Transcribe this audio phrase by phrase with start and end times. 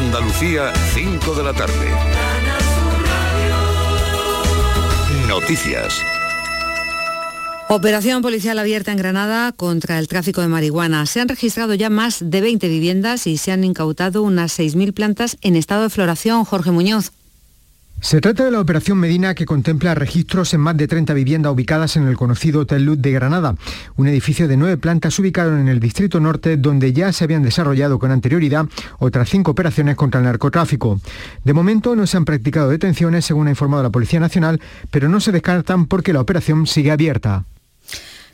[0.00, 1.90] Andalucía, 5 de la tarde.
[5.26, 6.00] Noticias.
[7.68, 11.04] Operación policial abierta en Granada contra el tráfico de marihuana.
[11.06, 15.36] Se han registrado ya más de 20 viviendas y se han incautado unas 6.000 plantas
[15.40, 16.44] en estado de floración.
[16.44, 17.10] Jorge Muñoz.
[18.00, 21.96] Se trata de la operación Medina que contempla registros en más de 30 viviendas ubicadas
[21.96, 23.56] en el conocido Hotel Luz de Granada,
[23.96, 27.98] un edificio de nueve plantas ubicado en el Distrito Norte donde ya se habían desarrollado
[27.98, 28.66] con anterioridad
[28.98, 31.00] otras cinco operaciones contra el narcotráfico.
[31.44, 34.60] De momento no se han practicado detenciones, según ha informado la Policía Nacional,
[34.92, 37.44] pero no se descartan porque la operación sigue abierta.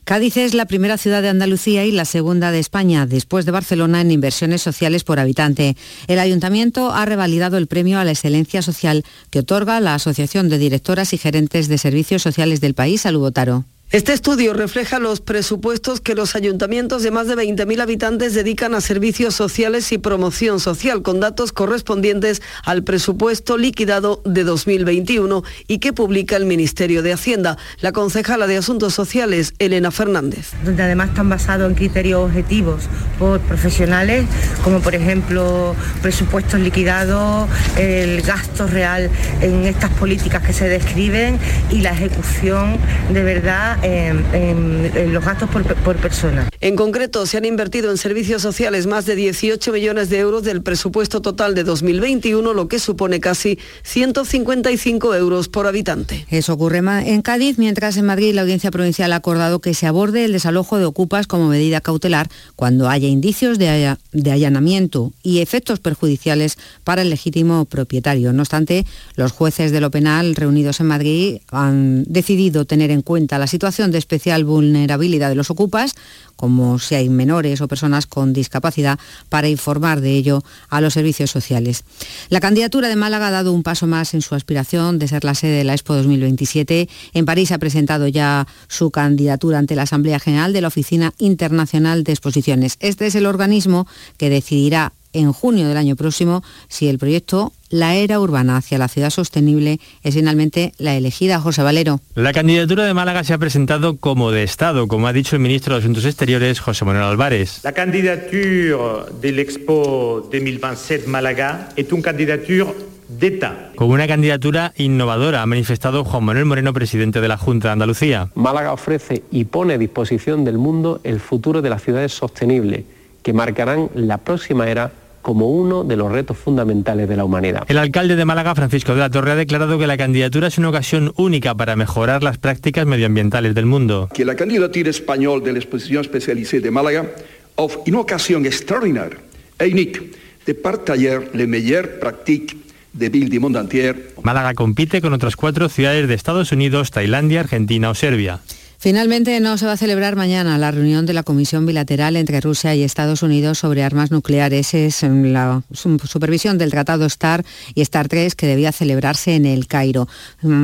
[0.05, 4.03] Cádiz es la primera ciudad de Andalucía y la segunda de España, después de Barcelona
[4.03, 5.79] en inversiones sociales por habitante.
[6.09, 10.59] El ayuntamiento ha revalidado el premio a la excelencia social que otorga la Asociación de
[10.59, 13.65] Directoras y Gerentes de Servicios Sociales del país, Alubotaro.
[13.91, 18.81] Este estudio refleja los presupuestos que los ayuntamientos de más de 20.000 habitantes dedican a
[18.81, 25.93] servicios sociales y promoción social, con datos correspondientes al presupuesto liquidado de 2021 y que
[25.93, 27.57] publica el Ministerio de Hacienda.
[27.81, 30.51] La concejala de Asuntos Sociales, Elena Fernández.
[30.65, 32.85] Donde además están basados en criterios objetivos
[33.17, 34.25] por profesionales,
[34.65, 37.49] como por ejemplo presupuestos liquidados,
[37.79, 39.09] el gasto real
[39.41, 41.39] en estas políticas que se describen
[41.71, 42.79] y la ejecución
[43.13, 46.49] de verdad en, los gastos por, por, persona.
[46.61, 50.63] En concreto, se han invertido en servicios sociales más de 18 millones de euros del
[50.63, 56.27] presupuesto total de 2021, lo que supone casi 155 euros por habitante.
[56.31, 60.25] Eso ocurre en Cádiz, mientras en Madrid la Audiencia Provincial ha acordado que se aborde
[60.25, 65.81] el desalojo de ocupas como medida cautelar cuando haya indicios de, de allanamiento y efectos
[65.81, 68.33] perjudiciales para el legítimo propietario.
[68.33, 68.87] No obstante,
[69.17, 73.64] los jueces de lo penal reunidos en Madrid han decidido tener en cuenta la situación
[73.65, 75.95] de especial vulnerabilidad de los ocupas,
[76.37, 78.99] como si hay menores o personas con discapacidad,
[79.31, 81.85] para informar de ello a los servicios sociales.
[82.29, 85.35] La candidatura de Málaga ha dado un paso más en su aspiración de ser la
[85.35, 86.91] sede de la Expo 2027.
[87.15, 92.05] En París ha presentado ya su candidatura ante la Asamblea General de la Oficina Internacional
[92.05, 92.77] de Exposiciones.
[92.81, 93.87] Este es el organismo
[94.19, 98.89] que decidirá en junio del año próximo si el proyecto La Era Urbana hacia la
[98.89, 101.41] ciudad sostenible es finalmente la elegida.
[101.41, 102.01] José Valero.
[102.15, 105.75] La candidatura de Málaga se ha presentado como de Estado, como ha dicho el ministro
[105.75, 107.61] de Asuntos Exteriores, José Manuel Álvarez.
[107.63, 112.73] La candidatura del Expo 2027 Málaga es una candidatura
[113.09, 113.75] d'État.
[113.77, 118.29] Con una candidatura innovadora, ha manifestado Juan Manuel Moreno, presidente de la Junta de Andalucía.
[118.35, 122.85] Málaga ofrece y pone a disposición del mundo el futuro de las ciudades sostenibles,
[123.23, 124.93] que marcarán la próxima era
[125.25, 127.65] como uno de los retos fundamentales de la humanidad.
[127.67, 130.69] El alcalde de Málaga, Francisco de la Torre, ha declarado que la candidatura es una
[130.69, 134.11] ocasión única para mejorar las prácticas medioambientales del mundo.
[134.13, 137.07] Que la candidatura española de la exposición especializada de Málaga
[137.55, 139.17] offre una ocasión extraordinaria
[139.59, 140.03] e única
[140.45, 142.59] de partager les meilleures pratiques
[142.93, 144.13] de monde entier.
[144.23, 148.41] Málaga compite con otras cuatro ciudades de Estados Unidos, Tailandia, Argentina o Serbia.
[148.85, 152.75] Finalmente no se va a celebrar mañana la reunión de la Comisión Bilateral entre Rusia
[152.75, 154.75] y Estados Unidos sobre armas nucleares.
[154.75, 160.07] Es la supervisión del Tratado STAR y STAR 3 que debía celebrarse en el Cairo.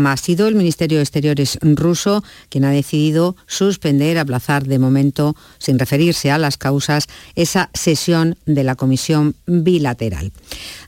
[0.05, 5.79] Ha sido el Ministerio de Exteriores ruso quien ha decidido suspender, aplazar de momento, sin
[5.79, 7.07] referirse a las causas,
[7.37, 10.31] esa sesión de la Comisión Bilateral.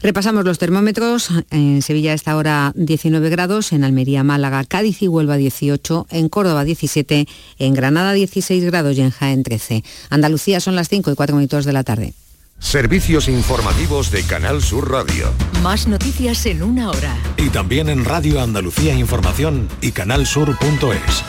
[0.02, 1.30] Repasamos los termómetros.
[1.50, 6.64] En Sevilla está ahora 19 grados, en Almería, Málaga, Cádiz y Huelva 18, en Córdoba
[6.64, 7.21] 17
[7.58, 9.84] en Granada 16 grados y en Jaén 13.
[10.10, 12.14] Andalucía son las 5 y 4 minutos de la tarde.
[12.58, 15.32] Servicios informativos de Canal Sur Radio.
[15.62, 17.16] Más noticias en una hora.
[17.36, 21.24] Y también en Radio Andalucía Información y canalsur.es.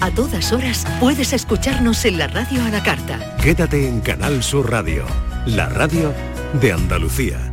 [0.00, 3.36] A todas horas puedes escucharnos en la radio a la carta.
[3.42, 5.04] Quédate en Canal Sur Radio,
[5.46, 6.12] la radio
[6.60, 7.52] de Andalucía.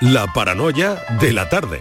[0.00, 1.80] La paranoia de la tarde.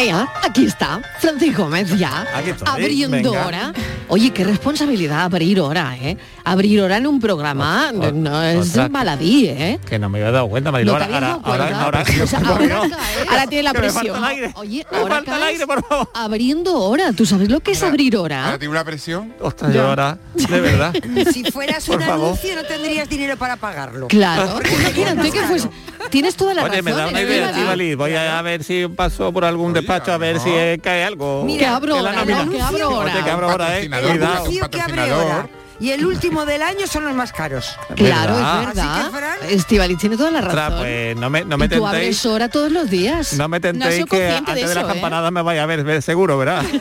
[0.00, 2.24] Ea, aquí está, Francisco Gómez ya,
[2.64, 3.72] abriendo hora.
[4.06, 6.16] Oye, qué responsabilidad abrir hora, ¿eh?
[6.48, 9.78] Abrir hora en un programa no es baladí, ¿eh?
[9.86, 10.98] Que no me había dado cuenta, Marilo.
[10.98, 12.04] ¿No ahora, ahora, ahora,
[13.30, 14.22] ahora, tiene la presión.
[14.54, 16.08] Oye, ahora falta el aire, por favor.
[16.14, 18.46] Abriendo hora, ¿tú sabes lo que es abrir hora?
[18.46, 19.34] Ahora tiene una presión.
[19.40, 20.94] Ostras, yo ahora, de verdad.
[21.32, 24.08] si fueras un anuncio no tendrías dinero para pagarlo.
[24.08, 25.68] Claro, imagínate que fuese...
[26.10, 26.84] Tienes toda la Oye, razón.
[26.84, 27.94] me da una idea, Estivali.
[27.94, 30.50] Voy a ver si paso por algún despacho a ver si
[30.80, 31.46] cae algo.
[31.46, 33.12] que abro hora, que abro hora.
[33.18, 37.76] Un patrocinador, un patrocinador y el último del año son los más caros.
[37.94, 39.06] Claro, ¿Verdad?
[39.06, 39.36] es verdad.
[39.48, 40.78] Estivaliz tiene toda la razón.
[40.80, 41.88] pues no me, no me y tú tentéis.
[41.94, 43.34] abres hora todos los días.
[43.34, 44.92] No me tentéis soy que antes de de, la eso, ¿eh?
[44.92, 46.64] campanada me vaya a ver, seguro, ¿verdad?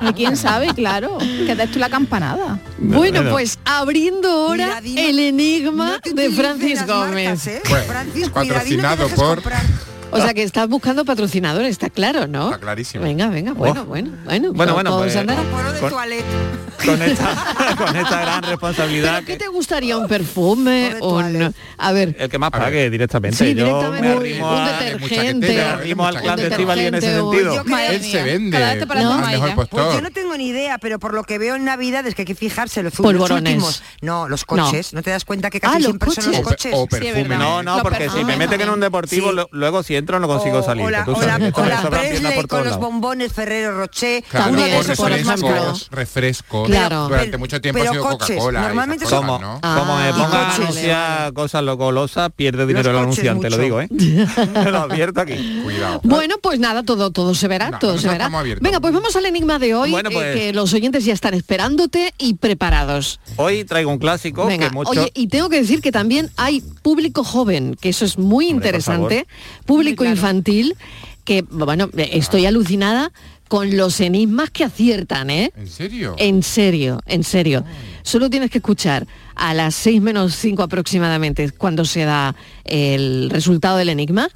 [0.00, 2.58] Y quién sabe, claro, que des tú la campanada.
[2.78, 3.30] Bueno, Bueno.
[3.32, 7.28] pues abriendo ahora Mira, Dino, el enigma no de Francis Gómez.
[7.28, 7.62] marcas, ¿eh?
[7.68, 9.62] Bueno, Francis, patrocinado no por- comprar.
[10.12, 12.46] O sea que estás buscando patrocinador, está claro, ¿no?
[12.46, 13.04] Está clarísimo.
[13.04, 13.84] Venga, venga, bueno, Oh.
[13.86, 14.52] bueno, bueno.
[14.52, 15.14] Bueno, bueno, pues.
[15.16, 15.90] Poro de Con-
[16.86, 19.14] con, esta, con esta gran responsabilidad.
[19.16, 19.96] ¿Pero qué te gustaría?
[19.98, 20.96] ¿Un perfume?
[21.00, 23.36] O Un, a ver, El que más A pague directamente.
[23.36, 25.48] sí, Yo directamente me un, arrimo un a- detergente.
[25.54, 27.54] me arrimo al Un clan de Estivali en ese sentido.
[27.64, 29.18] Yo Él se vende cada vez te parece ¿No?
[29.18, 29.68] mejor.
[29.68, 32.22] Pues yo no tengo ni idea, pero por lo que veo en Navidad es que
[32.22, 33.52] hay que fijarse los, los Polvorones.
[33.54, 33.82] últimos.
[34.00, 34.92] No, los coches.
[34.94, 36.72] ¿No, te das cuenta que casi Ah, los siempre son los coches.
[36.74, 37.12] O, coches?
[37.12, 37.36] perfume.
[37.36, 40.62] No, no, porque si me meten en un deportivo, luego si entro no consigo O-
[40.62, 40.84] salir.
[40.84, 44.22] O, la, o o Presley por con los bombones Ferrero Rocher.
[44.24, 45.48] Claro, También, uno de esos, por ejemplo.
[45.48, 46.68] refrescos, refrescos.
[46.68, 47.08] Claro.
[47.08, 48.60] Durante mucho tiempo pero ha sido Coca-Cola.
[48.62, 49.58] normalmente cosas, Como, ¿no?
[49.62, 53.80] Ah, como me y ponga a anunciar cosas locosas, pierde dinero el anunciante, lo digo,
[53.80, 53.88] ¿eh?
[54.70, 55.60] Lo advierto aquí.
[55.62, 56.00] Cuidado.
[56.04, 58.28] Bueno, pues nada, todo, todo se verá, No, todo se verá.
[58.60, 61.34] Venga, pues vamos al enigma de hoy, Bueno, eh, pues- que los oyentes ya están
[61.34, 63.20] esperándote y preparados.
[63.36, 64.90] Hoy traigo un clásico Venga, que mucho...
[64.90, 68.56] oye, y tengo que decir que también hay público joven, que eso es muy Hombre,
[68.68, 69.26] interesante,
[69.66, 70.74] público infantil,
[71.24, 73.12] que, bueno, estoy alucinada
[73.48, 75.52] con los enigmas que aciertan, ¿eh?
[75.56, 76.14] ¿En serio?
[76.18, 77.64] En serio, en serio.
[78.02, 82.34] Solo tienes que escuchar a las 6 menos 5 aproximadamente cuando se da
[82.64, 84.28] el resultado del enigma.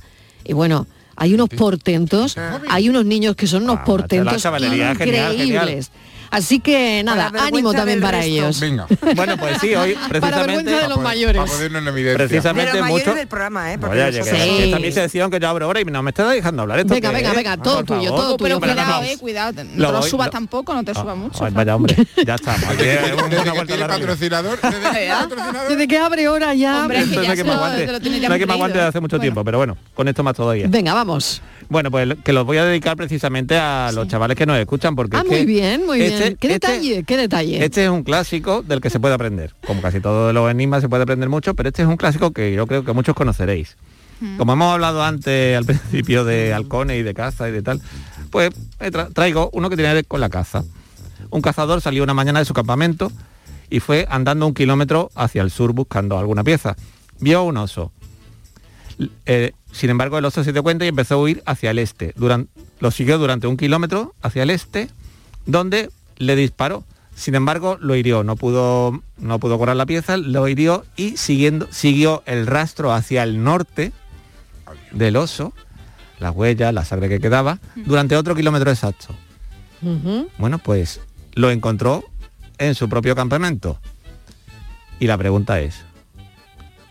[0.44, 0.86] Y bueno,
[1.16, 2.36] hay unos portentos,
[2.68, 5.36] hay unos niños que son unos Ah, portentos genial, increíbles.
[5.38, 5.84] genial.
[6.34, 8.32] Así que nada, ánimo también para resto.
[8.32, 8.60] ellos.
[8.60, 8.86] Venga.
[9.14, 10.46] Bueno, pues sí, hoy Para precisamente...
[10.54, 11.60] vergüenza de los Para mayores.
[11.60, 12.10] en evidencia.
[12.12, 13.16] De Precisamente los mayores mucho...
[13.16, 13.78] del programa, ¿eh?
[13.78, 14.62] Porque Oye, que- Sí.
[14.64, 16.80] esta es mi sección que yo abro ahora y no me está dejando hablar.
[16.80, 17.36] ¿Esto Venga, venga, es?
[17.36, 19.04] venga, Ah, todo por tuyo, todo Pero tuyo, cuidado, Fran.
[19.04, 21.38] eh, cuidado, no Lo te lo voy- subas tampoco, no te subas mucho.
[21.38, 21.54] Fran.
[21.54, 21.96] vaya hombre,
[22.26, 22.64] ya estamos.
[22.64, 25.68] Aquí Desde patrocinador, desde que tiene patrocinador.
[25.68, 26.80] Desde que abre hora ya.
[26.82, 27.36] Hombre, que ya No hay
[28.40, 30.66] que me aguante desde hace mucho tiempo, pero bueno, con esto más todavía.
[30.68, 31.40] Venga, vamos.
[31.68, 35.16] Bueno, pues que los voy a dedicar precisamente a los chavales que nos escuchan porque
[35.16, 36.36] Ah, es muy que bien, muy este- bien.
[36.40, 37.04] ¿Qué este- detalle?
[37.04, 37.64] ¿Qué detalle?
[37.64, 39.54] Este es un clásico del que se puede aprender.
[39.66, 42.52] Como casi todos los enigmas se puede aprender mucho, pero este es un clásico que
[42.52, 43.76] yo creo que muchos conoceréis.
[44.38, 47.80] Como hemos hablado antes al principio de halcones y de caza y de tal,
[48.30, 50.64] pues tra- traigo uno que tiene que ver con la caza.
[51.30, 53.10] Un cazador salió una mañana de su campamento
[53.70, 56.76] y fue andando un kilómetro hacia el sur buscando alguna pieza.
[57.18, 57.92] Vio un oso.
[59.26, 62.12] Eh, sin embargo, el oso se dio cuenta y empezó a huir hacia el este.
[62.16, 62.48] Duran-
[62.80, 64.88] lo siguió durante un kilómetro hacia el este,
[65.46, 66.84] donde le disparó.
[67.16, 71.68] Sin embargo, lo hirió, no pudo, no pudo cobrar la pieza, lo hirió y siguiendo,
[71.70, 73.92] siguió el rastro hacia el norte
[74.90, 75.52] del oso,
[76.18, 79.08] las huellas, la sangre que quedaba, durante otro kilómetro exacto.
[79.82, 80.28] Ujú.
[80.38, 81.00] Bueno, pues
[81.34, 82.04] lo encontró
[82.58, 83.78] en su propio campamento.
[84.98, 85.82] Y la pregunta es,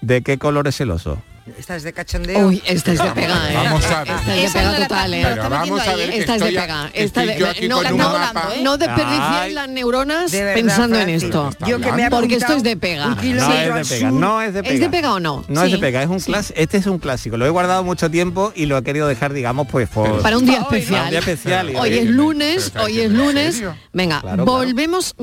[0.02, 1.22] ¿de qué color es el oso?
[1.60, 2.48] Esta es de cachondeo.
[2.48, 3.56] Uy, esta es de pega, ¿eh?
[3.56, 4.14] Vamos a ver.
[4.14, 5.20] Esta es de pega total, ¿eh?
[5.24, 6.12] Pero está vamos a ahí, ver ¿eh?
[6.14, 6.92] que Esta es de pega.
[6.94, 8.76] Esta de- yo no, con la- un no.
[8.76, 8.78] ¿eh?
[8.78, 9.54] desperdiciéis Ay.
[9.54, 11.50] las neuronas De verdad, pensando en esto.
[11.68, 13.08] Yo que me Porque esto es de pega.
[13.08, 14.74] No es de pega, no es de pega.
[14.76, 15.44] ¿Es de pega o no?
[15.50, 16.32] No es de pega, es un Sí.
[16.32, 17.36] clas- este es un clásico.
[17.36, 20.22] Lo he guardado mucho tiempo y lo he querido dejar, digamos, pues por...
[20.22, 20.78] Para un día Para hoy, ¿no?
[20.78, 20.94] especial.
[20.96, 23.64] Para un día especial, y- Hoy es lunes, hoy es diciendo, ¿en lunes.
[23.92, 25.14] Venga, volvemos,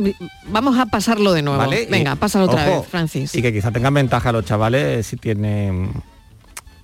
[0.48, 1.64] vamos a pasarlo de nuevo.
[1.88, 3.34] Venga, pásalo otra vez, Francis.
[3.34, 5.90] Y que quizá tengan ventaja los chavales si tienen...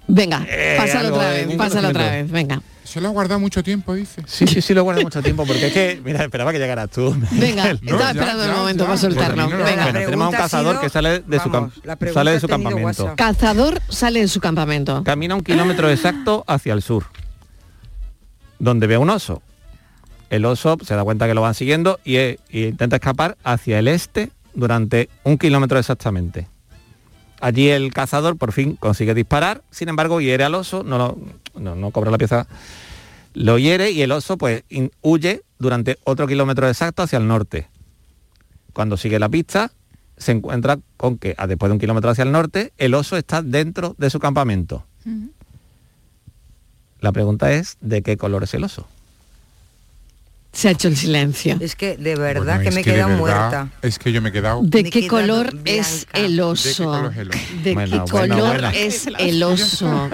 [0.08, 2.62] Venga, Eh, pásalo otra vez, un pásalo otra vez, venga.
[2.84, 4.22] Se lo ha guardado mucho tiempo, dice.
[4.26, 7.14] Sí, sí, sí, lo guardo mucho tiempo porque es que, mira, esperaba que llegaras tú.
[7.32, 8.86] Venga, No, estaba ya, esperando el momento ya.
[8.86, 9.48] para soltarlo.
[9.48, 9.56] Venga.
[9.64, 11.72] Bueno, tenemos un pregunta ha cazador sido- que sale de su, vamos,
[12.14, 12.84] sale de su campamento.
[12.86, 13.16] WhatsApp.
[13.16, 15.02] Cazador sale de su campamento.
[15.02, 17.04] Camina un kilómetro exacto hacia el sur,
[18.60, 19.42] donde ve un oso.
[20.30, 23.78] El oso se da cuenta que lo van siguiendo y, e- y intenta escapar hacia
[23.80, 26.48] el este durante un kilómetro exactamente.
[27.40, 31.18] Allí el cazador por fin consigue disparar, sin embargo hiere al oso, no, lo-
[31.60, 32.46] no, no cobra la pieza,
[33.34, 37.68] lo hiere y el oso pues in- huye durante otro kilómetro exacto hacia el norte.
[38.72, 39.70] Cuando sigue la pista,
[40.16, 43.42] se encuentra con que a después de un kilómetro hacia el norte, el oso está
[43.42, 44.86] dentro de su campamento.
[47.00, 48.86] La pregunta es, ¿de qué color es el oso?
[50.56, 51.58] Se ha hecho el silencio.
[51.60, 53.68] Es que de verdad Bueno, que me he quedado verdad, muerta.
[53.82, 54.62] Es que yo me he quedado...
[54.62, 55.70] ¿De qué quedado color blanca.
[55.70, 56.84] es el oso?
[56.84, 57.38] color es el oso?
[57.62, 60.10] ¿De Bueno, qué bueno, color es el oso?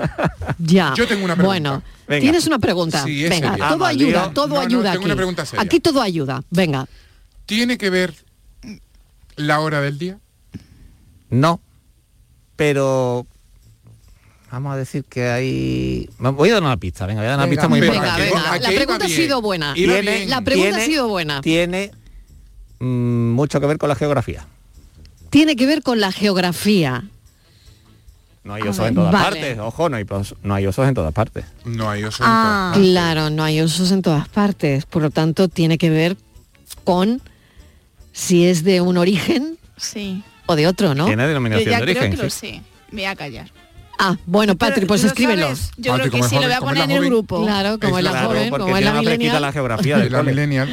[0.59, 0.95] Ya.
[0.97, 1.47] Yo tengo una pregunta.
[1.47, 2.21] Bueno, Venga.
[2.23, 3.05] tienes una pregunta.
[3.05, 3.69] Sí, es Venga, seria.
[3.69, 5.63] todo Ah, ayuda, todo No, no, ayuda tengo una pregunta seria.
[5.63, 6.43] Aquí todo ayuda.
[6.51, 6.87] Venga.
[7.47, 8.13] ¿Tiene que ver
[9.37, 10.19] la hora del día?
[11.31, 11.61] No,
[12.57, 13.29] pero
[14.53, 16.11] vamos a decir que hay...
[16.19, 17.55] Voy a dar una pista, venga, voy a dar una Venga.
[17.63, 18.25] pista muy Venga, importante.
[18.25, 18.59] venga.
[18.59, 19.75] La pregunta ha sido buena.
[19.75, 20.27] Tiene-.
[20.27, 21.41] La pregunta tiene- ha sido buena.
[21.41, 21.91] Tiene
[22.79, 24.47] mm, mucho que ver con la geografía.
[25.31, 27.05] Tiene que ver con la geografía.
[28.45, 30.05] No hay osos en todas partes, ojo, no hay,
[30.43, 31.45] no hay osos en todas partes.
[31.65, 34.85] No hay osos ah, Claro, no hay osos en todas partes.
[34.85, 36.17] Por lo tanto, tiene que ver
[36.85, 37.23] con
[38.13, 40.23] si es de un origen sí.
[40.47, 41.07] o de otro, ¿no?
[41.07, 42.03] Tiene denominación Yo ya de origen.
[42.09, 42.63] Creo que lo sé.
[42.91, 43.62] Me voy a callar.
[44.05, 45.49] Ah, bueno, Patrick, pues escríbelo.
[45.77, 47.45] Yo creo que sí, lo voy a poner en el grupo.
[47.45, 49.41] Claro, como es la joven, como es la millennial.
[49.41, 50.69] la geografía de la millennial.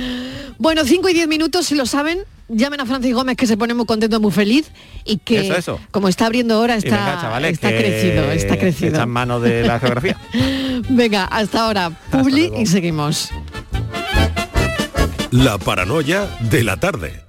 [0.58, 3.76] Bueno, 5 y 10 minutos, si lo saben, llamen a Francis Gómez que se pone
[3.76, 4.72] muy contento, muy feliz
[5.06, 9.02] y que como está abriendo ahora está, está crecido, está crecido.
[9.02, 10.18] en manos de la geografía.
[10.90, 13.30] venga, hasta ahora, Publi y seguimos.
[15.30, 17.29] La paranoia de la tarde.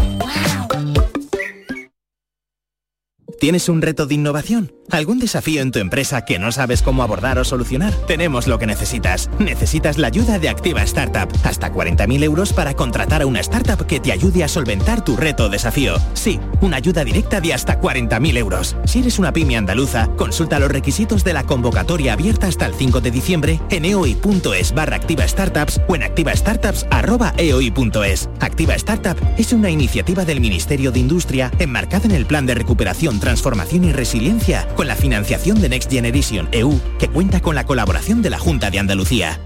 [3.41, 4.71] ¿Tienes un reto de innovación?
[4.91, 7.91] ¿Algún desafío en tu empresa que no sabes cómo abordar o solucionar?
[8.05, 9.31] Tenemos lo que necesitas.
[9.39, 11.27] Necesitas la ayuda de Activa Startup.
[11.43, 15.45] Hasta 40.000 euros para contratar a una startup que te ayude a solventar tu reto
[15.45, 15.95] o desafío.
[16.13, 18.75] Sí, una ayuda directa de hasta 40.000 euros.
[18.85, 23.01] Si eres una pyme andaluza, consulta los requisitos de la convocatoria abierta hasta el 5
[23.01, 28.29] de diciembre en eoi.es barra activa startups o en activastartups.eoi.es.
[28.39, 33.19] Activa Startup es una iniciativa del Ministerio de Industria enmarcada en el Plan de Recuperación
[33.31, 38.21] transformación y resiliencia con la financiación de Next Generation EU, que cuenta con la colaboración
[38.21, 39.39] de la Junta de Andalucía.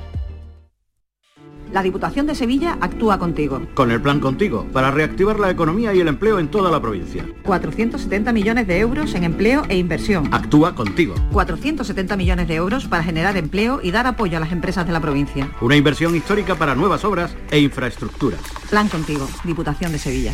[1.72, 3.62] La Diputación de Sevilla actúa contigo.
[3.76, 7.28] Con el plan contigo, para reactivar la economía y el empleo en toda la provincia.
[7.44, 10.34] 470 millones de euros en empleo e inversión.
[10.34, 11.14] Actúa contigo.
[11.32, 15.00] 470 millones de euros para generar empleo y dar apoyo a las empresas de la
[15.00, 15.52] provincia.
[15.62, 18.40] Una inversión histórica para nuevas obras e infraestructuras.
[18.68, 20.34] Plan contigo, Diputación de Sevilla.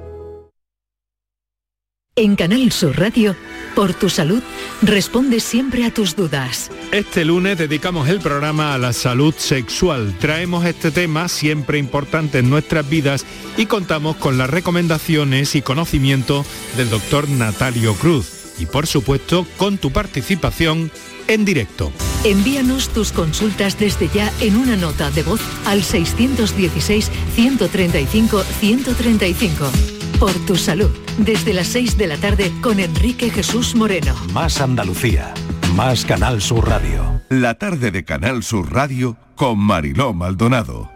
[2.17, 3.37] En Canal Sur Radio,
[3.73, 4.43] por tu salud,
[4.81, 6.69] responde siempre a tus dudas.
[6.91, 10.13] Este lunes dedicamos el programa a la salud sexual.
[10.19, 13.25] Traemos este tema siempre importante en nuestras vidas
[13.55, 18.55] y contamos con las recomendaciones y conocimiento del doctor Natalio Cruz.
[18.59, 20.91] Y por supuesto, con tu participación
[21.29, 21.93] en directo.
[22.25, 30.33] Envíanos tus consultas desde ya en una nota de voz al 616 135 135 por
[30.45, 30.89] tu salud.
[31.17, 34.15] Desde las 6 de la tarde con Enrique Jesús Moreno.
[34.33, 35.33] Más Andalucía.
[35.75, 37.21] Más Canal Sur Radio.
[37.29, 40.91] La tarde de Canal Sur Radio con Mariló Maldonado.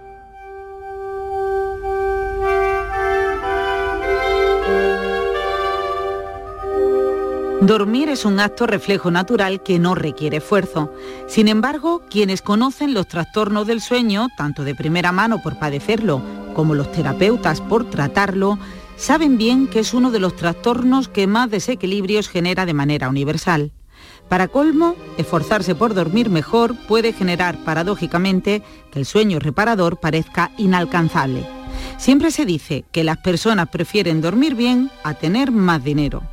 [7.62, 10.94] Dormir es un acto reflejo natural que no requiere esfuerzo.
[11.28, 16.22] Sin embargo, quienes conocen los trastornos del sueño, tanto de primera mano por padecerlo
[16.54, 18.60] como los terapeutas por tratarlo,
[18.98, 23.72] saben bien que es uno de los trastornos que más desequilibrios genera de manera universal.
[24.30, 31.46] Para colmo, esforzarse por dormir mejor puede generar paradójicamente que el sueño reparador parezca inalcanzable.
[31.98, 36.24] Siempre se dice que las personas prefieren dormir bien a tener más dinero.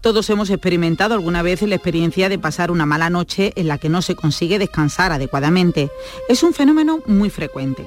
[0.00, 3.90] Todos hemos experimentado alguna vez la experiencia de pasar una mala noche en la que
[3.90, 5.90] no se consigue descansar adecuadamente.
[6.28, 7.86] Es un fenómeno muy frecuente.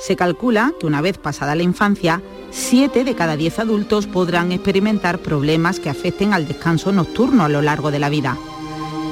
[0.00, 5.18] Se calcula que una vez pasada la infancia, 7 de cada 10 adultos podrán experimentar
[5.18, 8.36] problemas que afecten al descanso nocturno a lo largo de la vida.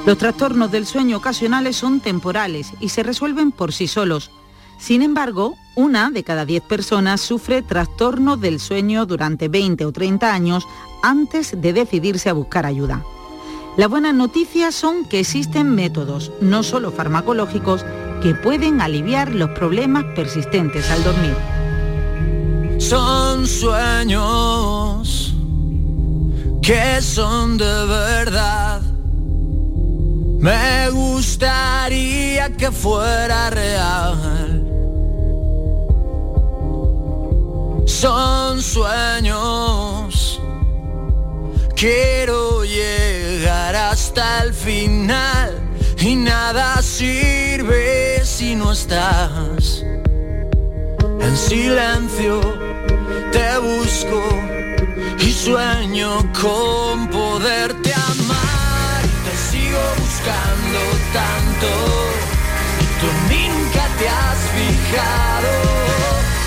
[0.07, 4.31] Los trastornos del sueño ocasionales son temporales y se resuelven por sí solos.
[4.79, 10.33] Sin embargo, una de cada 10 personas sufre trastorno del sueño durante 20 o 30
[10.33, 10.67] años
[11.03, 13.05] antes de decidirse a buscar ayuda.
[13.77, 17.85] Las buenas noticias son que existen métodos, no solo farmacológicos,
[18.21, 21.37] que pueden aliviar los problemas persistentes al dormir.
[22.79, 25.35] Son sueños
[26.63, 28.81] que son de verdad.
[30.39, 34.65] Me gustaría que fuera real.
[37.87, 40.41] Son sueños.
[41.75, 45.58] Quiero llegar hasta el final
[46.01, 49.85] y nada sirve si no estás.
[51.21, 52.41] En silencio
[53.33, 54.23] te busco
[55.19, 59.03] y sueño con poderte amar.
[59.25, 60.81] Te sigo buscando
[61.13, 61.71] tanto
[62.81, 65.53] y tú nunca te has fijado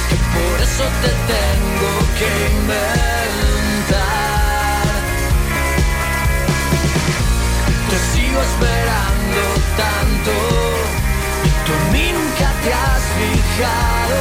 [0.10, 4.02] que por eso te tengo que inventar.
[7.90, 9.11] Te sigo esperando
[9.78, 10.32] tanto
[11.66, 14.20] tú nunca te has fijado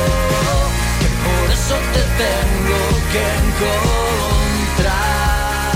[1.01, 2.81] que por eso te tengo
[3.13, 5.01] que encontrar.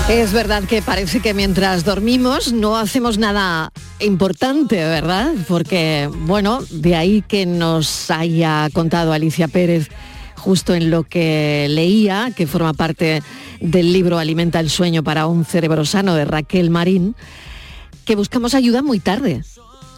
[0.09, 5.33] Es verdad que parece que mientras dormimos no hacemos nada importante, ¿verdad?
[5.47, 9.89] Porque, bueno, de ahí que nos haya contado Alicia Pérez
[10.35, 13.23] justo en lo que leía, que forma parte
[13.61, 17.15] del libro Alimenta el sueño para un cerebro sano de Raquel Marín,
[18.05, 19.43] que buscamos ayuda muy tarde.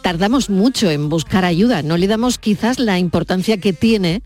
[0.02, 4.22] Tardamos mucho en buscar ayuda, no le damos quizás la importancia que tiene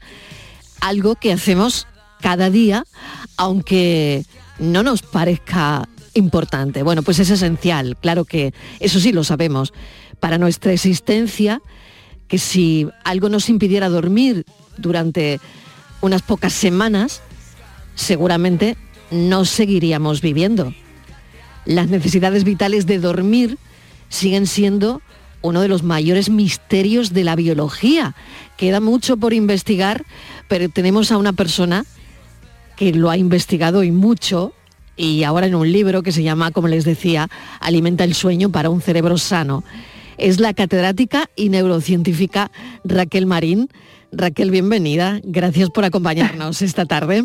[0.81, 1.87] algo que hacemos
[2.21, 2.85] cada día,
[3.37, 4.25] aunque
[4.59, 6.83] no nos parezca importante.
[6.83, 9.73] Bueno, pues es esencial, claro que eso sí lo sabemos,
[10.21, 11.61] para nuestra existencia,
[12.29, 14.45] que si algo nos impidiera dormir
[14.77, 15.41] durante
[16.01, 17.23] unas pocas semanas,
[17.95, 18.77] seguramente
[19.11, 20.73] no seguiríamos viviendo.
[21.65, 23.59] Las necesidades vitales de dormir
[24.13, 25.01] siguen siendo
[25.41, 28.15] uno de los mayores misterios de la biología.
[28.57, 30.05] Queda mucho por investigar,
[30.49, 31.85] pero tenemos a una persona
[32.77, 34.53] que lo ha investigado y mucho,
[34.97, 38.71] y ahora en un libro que se llama, como les decía, Alimenta el sueño para
[38.71, 39.65] un cerebro sano.
[40.19, 42.53] Es la catedrática y neurocientífica
[42.85, 43.69] Raquel Marín.
[44.13, 45.21] Raquel, bienvenida.
[45.25, 47.25] Gracias por acompañarnos esta tarde.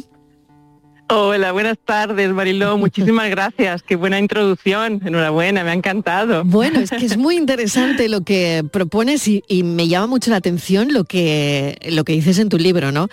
[1.10, 2.78] Hola, buenas tardes, Mariló.
[2.78, 3.82] Muchísimas gracias.
[3.82, 5.02] Qué buena introducción.
[5.06, 6.44] Enhorabuena, me ha encantado.
[6.44, 10.38] Bueno, es que es muy interesante lo que propones y, y me llama mucho la
[10.38, 13.08] atención lo que, lo que dices en tu libro, ¿no?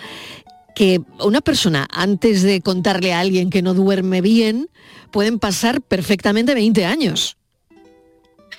[0.75, 4.67] Que una persona, antes de contarle a alguien que no duerme bien,
[5.11, 7.37] pueden pasar perfectamente 20 años.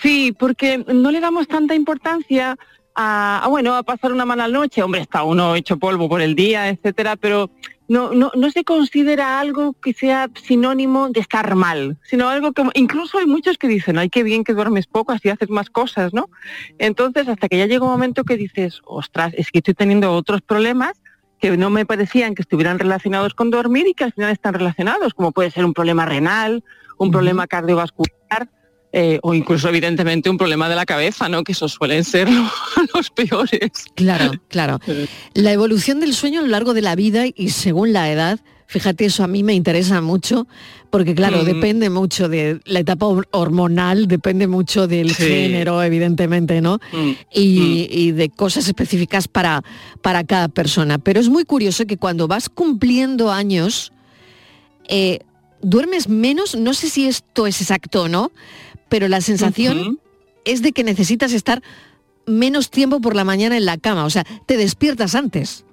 [0.00, 2.56] Sí, porque no le damos tanta importancia
[2.94, 4.82] a, a, bueno, a pasar una mala noche.
[4.82, 7.50] Hombre, está uno hecho polvo por el día, etcétera, pero
[7.88, 12.64] no, no, no se considera algo que sea sinónimo de estar mal, sino algo que
[12.74, 16.12] incluso hay muchos que dicen, ay, qué bien que duermes poco, así haces más cosas,
[16.12, 16.28] ¿no?
[16.78, 20.42] Entonces, hasta que ya llega un momento que dices, ostras, es que estoy teniendo otros
[20.42, 21.00] problemas
[21.38, 25.14] que no me parecían que estuvieran relacionados con dormir y que al final están relacionados,
[25.14, 26.64] como puede ser un problema renal,
[26.98, 28.48] un problema cardiovascular,
[28.92, 31.44] eh, o incluso evidentemente un problema de la cabeza, ¿no?
[31.44, 32.28] Que esos suelen ser
[32.94, 33.70] los peores.
[33.94, 34.80] Claro, claro.
[35.34, 39.04] La evolución del sueño a lo largo de la vida y según la edad, fíjate,
[39.04, 40.46] eso a mí me interesa mucho,
[40.90, 41.44] porque claro, mm.
[41.44, 45.24] depende mucho de la etapa hormonal, depende mucho del sí.
[45.24, 46.78] género, evidentemente, ¿no?
[46.92, 47.10] Mm.
[47.32, 47.98] Y, mm.
[47.98, 49.62] y, de cosas específicas para,
[50.00, 50.98] para cada persona.
[50.98, 53.92] Pero es muy curioso que cuando vas cumpliendo años,
[54.88, 55.20] eh,
[55.62, 58.32] duermes menos, no sé si esto es exacto o no,
[58.88, 59.98] pero la sensación uh -huh.
[60.44, 61.62] es de que necesitas estar
[62.26, 65.64] menos tiempo por la mañana en la cama, o sea, te despiertas antes.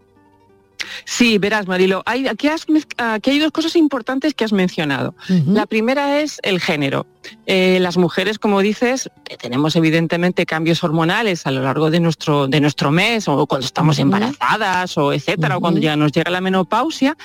[1.05, 2.65] Sí, verás, Marilo, hay, aquí, has,
[2.97, 5.15] aquí, hay dos cosas importantes que has mencionado.
[5.29, 5.53] Uh -huh.
[5.53, 7.05] La primera es el género.
[7.45, 9.09] Eh, las mujeres, como dices,
[9.41, 13.97] tenemos evidentemente cambios hormonales a lo largo de nuestro, de nuestro mes, o cuando estamos
[13.99, 15.57] embarazadas, o etcétera, uh -huh.
[15.59, 17.15] o cuando ya nos llega la menopausia.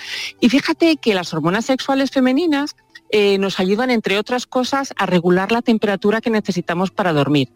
[0.41, 2.77] Y fíjate que las hormonas sexuales femeninas
[3.11, 7.49] eh, nos ayudan, entre otras cosas, a regular la temperatura que necesitamos para dormir.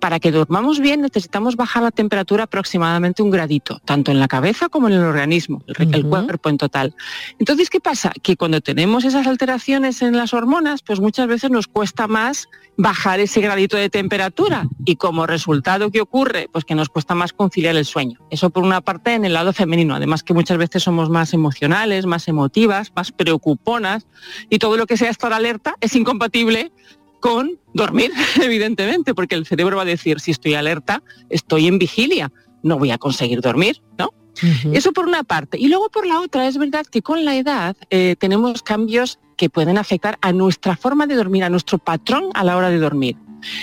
[0.00, 4.68] Para que dormamos bien necesitamos bajar la temperatura aproximadamente un gradito, tanto en la cabeza
[4.68, 5.94] como en el organismo, el, uh -huh.
[5.96, 6.94] el, cuerpo en total.
[7.38, 8.12] Entonces, ¿qué pasa?
[8.22, 13.20] Que cuando tenemos esas alteraciones en las hormonas, pues muchas veces nos cuesta más bajar
[13.20, 16.48] ese gradito de temperatura y como resultado, ¿qué ocurre?
[16.52, 18.18] Pues que nos cuesta más conciliar el sueño.
[18.30, 22.06] Eso por una parte en el lado femenino, además que muchas veces somos más emocionales,
[22.06, 24.06] más emotivas, más preocuponas
[24.50, 26.72] y todo lo que sea estar alerta es incompatible
[27.24, 32.30] con dormir, evidentemente, porque el cerebro va a decir, si estoy alerta, estoy en vigilia.
[32.62, 34.10] no voy a conseguir dormir, ¿no?
[34.74, 35.56] Eso por una parte.
[35.58, 39.48] Y luego por la otra, es verdad que con la edad eh, tenemos cambios que
[39.48, 43.16] pueden afectar a nuestra forma de dormir, a nuestro patrón a la hora de dormir.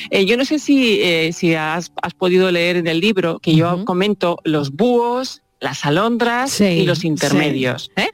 [0.10, 3.86] Eh, yo no sé si, eh, si has, podido leer en el libro que yo
[3.86, 7.92] comento los búhos, las alondras y los intermedios.
[7.96, 8.06] Sí,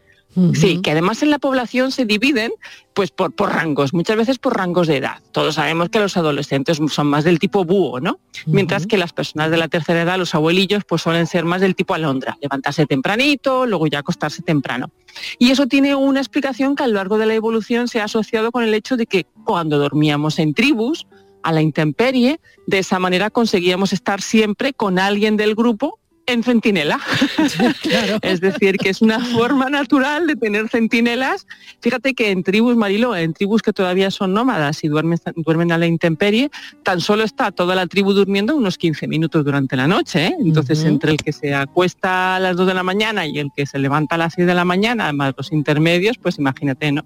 [0.84, 2.52] que además en la población se dividen
[2.94, 5.20] pues por, por, rangos, muchas veces por rangos de edad.
[5.32, 8.20] Todos sabemos que los adolescentes son más del tipo búho, ¿no?
[8.46, 11.76] Mientras que las personas de la tercera edad, los abuelillos, pues suelen ser más del
[11.76, 14.92] tipo alondra, levantarse tempranito, luego ya acostarse temprano.
[15.40, 18.52] Y eso tiene una explicación que a lo largo de la evolución se ha asociado
[18.52, 21.08] con el hecho de que cuando dormíamos en tribus,
[21.44, 27.00] a la intemperie, de esa manera conseguíamos estar siempre con alguien del grupo en centinela.
[28.22, 31.48] es decir, que es una forma natural de tener centinelas.
[31.82, 35.78] Fíjate que en tribus, Marilo, en tribus que todavía son nómadas y duermen, duermen a
[35.78, 36.52] la intemperie,
[36.84, 40.28] tan solo está toda la tribu durmiendo unos 15 minutos durante la noche.
[40.28, 40.36] ¿eh?
[40.40, 43.66] Entonces, entre el que se acuesta a las 2 de la mañana y el que
[43.66, 47.06] se levanta a las 6 de la mañana, además los intermedios, pues imagínate, ¿no?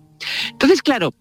[0.51, 1.13] Entonces, claro,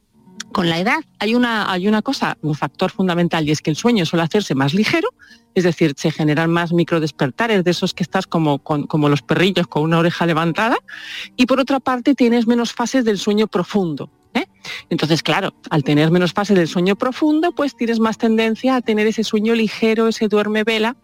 [0.53, 3.77] con la edad hay una, hay una cosa, un factor fundamental, y es que el
[3.77, 5.09] sueño suele hacerse más ligero,
[5.55, 9.83] es decir, se generan más microdespertares, de esos que estás como, como los perrillos con
[9.83, 10.77] una oreja levantada,
[11.37, 14.11] y por otra parte tienes menos fases del sueño profundo.
[14.35, 14.47] ¿eh?
[14.91, 19.07] Entonces, claro, al tener menos fases del sueño profundo, pues tienes más tendencia a tener
[19.07, 20.97] ese sueño ligero, ese duerme vela,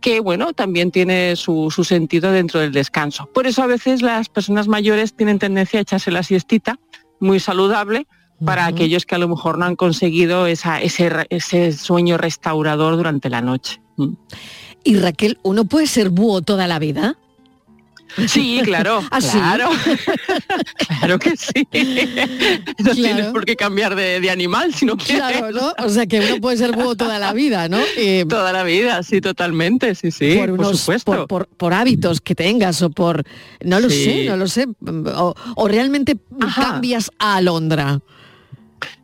[0.00, 3.28] que bueno, también tiene su, su sentido dentro del descanso.
[3.32, 6.78] Por eso a veces las personas mayores tienen tendencia a echarse la siestita,
[7.20, 8.06] muy saludable,
[8.44, 13.30] para aquellos que a lo mejor no han conseguido esa, ese, ese sueño restaurador durante
[13.30, 13.80] la noche.
[13.96, 14.14] Mm.
[14.84, 17.16] Y Raquel, ¿uno puede ser búho toda la vida?
[18.28, 19.70] Sí, claro, ¿Ah, claro,
[20.88, 21.66] claro que sí.
[22.78, 25.38] No tienes por qué cambiar de, animal si no quieres.
[25.38, 25.72] Claro, ¿no?
[25.84, 27.78] O sea que uno puede ser búho toda la vida, ¿no?
[27.96, 31.26] Eh, toda la vida, sí, totalmente, sí, sí, por, supuesto.
[31.26, 33.24] Por, hábitos que tengas o por,
[33.64, 36.16] no lo sé, no lo sé, o, realmente
[36.54, 38.00] cambias a alondra.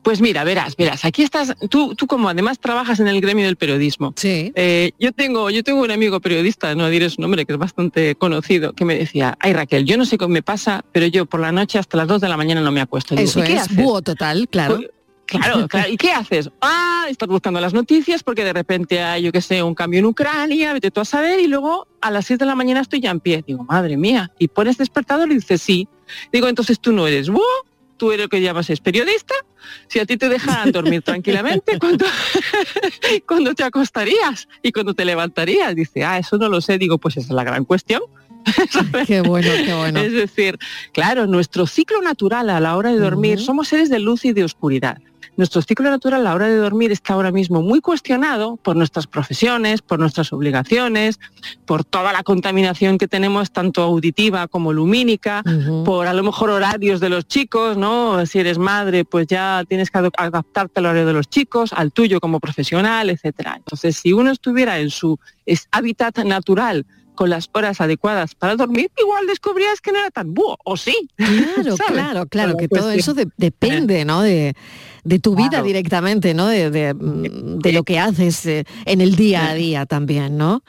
[0.02, 3.56] Pues mira, verás, verás, aquí estás, tú, tú como además trabajas en el gremio del
[3.56, 4.14] periodismo.
[4.16, 4.52] Sí.
[4.54, 8.14] Eh, yo tengo, yo tengo un amigo periodista, no diré su nombre, que es bastante
[8.14, 11.40] conocido, que me decía, ay Raquel, yo no sé cómo me pasa, pero yo por
[11.40, 13.14] la noche hasta las 2 de la mañana no me acuesto.
[13.14, 14.76] Eso es, búho total, claro.
[14.76, 14.90] Pues,
[15.26, 16.50] claro, claro, ¿y qué haces?
[16.60, 20.06] Ah, estás buscando las noticias porque de repente hay, yo qué sé, un cambio en
[20.06, 23.10] Ucrania, vete tú a saber, y luego a las 6 de la mañana estoy ya
[23.10, 23.42] en pie.
[23.46, 25.88] Digo, madre mía, y pones despertador y dices sí.
[26.32, 27.44] Digo, entonces tú no eres búho,
[28.00, 29.34] tú eres lo que llamas es periodista,
[29.86, 31.78] si a ti te dejaran dormir tranquilamente,
[33.26, 35.76] ¿cuándo, te acostarías y cuando te levantarías?
[35.76, 38.00] Dice, ah, eso no lo sé, digo, pues esa es la gran cuestión.
[39.06, 40.00] qué bueno, qué bueno.
[40.00, 40.58] Es decir,
[40.92, 44.44] claro, nuestro ciclo natural a la hora de dormir, somos seres de luz y de
[44.44, 44.96] oscuridad
[45.40, 49.06] nuestro ciclo natural a la hora de dormir está ahora mismo muy cuestionado por nuestras
[49.06, 51.18] profesiones, por nuestras obligaciones,
[51.64, 55.42] por toda la contaminación que tenemos, tanto auditiva como lumínica,
[55.84, 58.24] por a lo mejor horarios de los chicos, ¿no?
[58.26, 62.20] Si eres madre, pues ya tienes que adaptarte al horario de los chicos, al tuyo
[62.20, 63.54] como profesional, etcétera.
[63.56, 65.18] Entonces, si uno estuviera en su
[65.70, 66.84] hábitat natural,
[67.20, 70.96] con las horas adecuadas para dormir, igual descubrías que no era tan búho, o sí.
[71.16, 74.22] Claro, claro, claro, que todo eso depende, ¿no?
[74.22, 74.54] De,
[75.20, 76.46] tu vida directamente, ¿no?
[76.46, 80.62] De, lo que haces eh, en el día a día también, ¿no?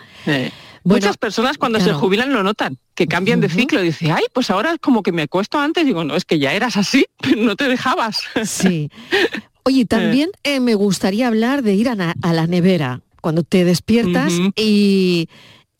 [0.83, 3.79] Muchas personas cuando se jubilan lo notan, que cambian de ciclo.
[3.79, 5.85] Dice, ay, pues ahora como que me acuesto antes.
[5.85, 8.23] Digo, no, es que ya eras así, pero no te dejabas.
[8.43, 8.89] Sí.
[9.63, 15.29] Oye, también eh, me gustaría hablar de ir a, la nevera cuando te despiertas y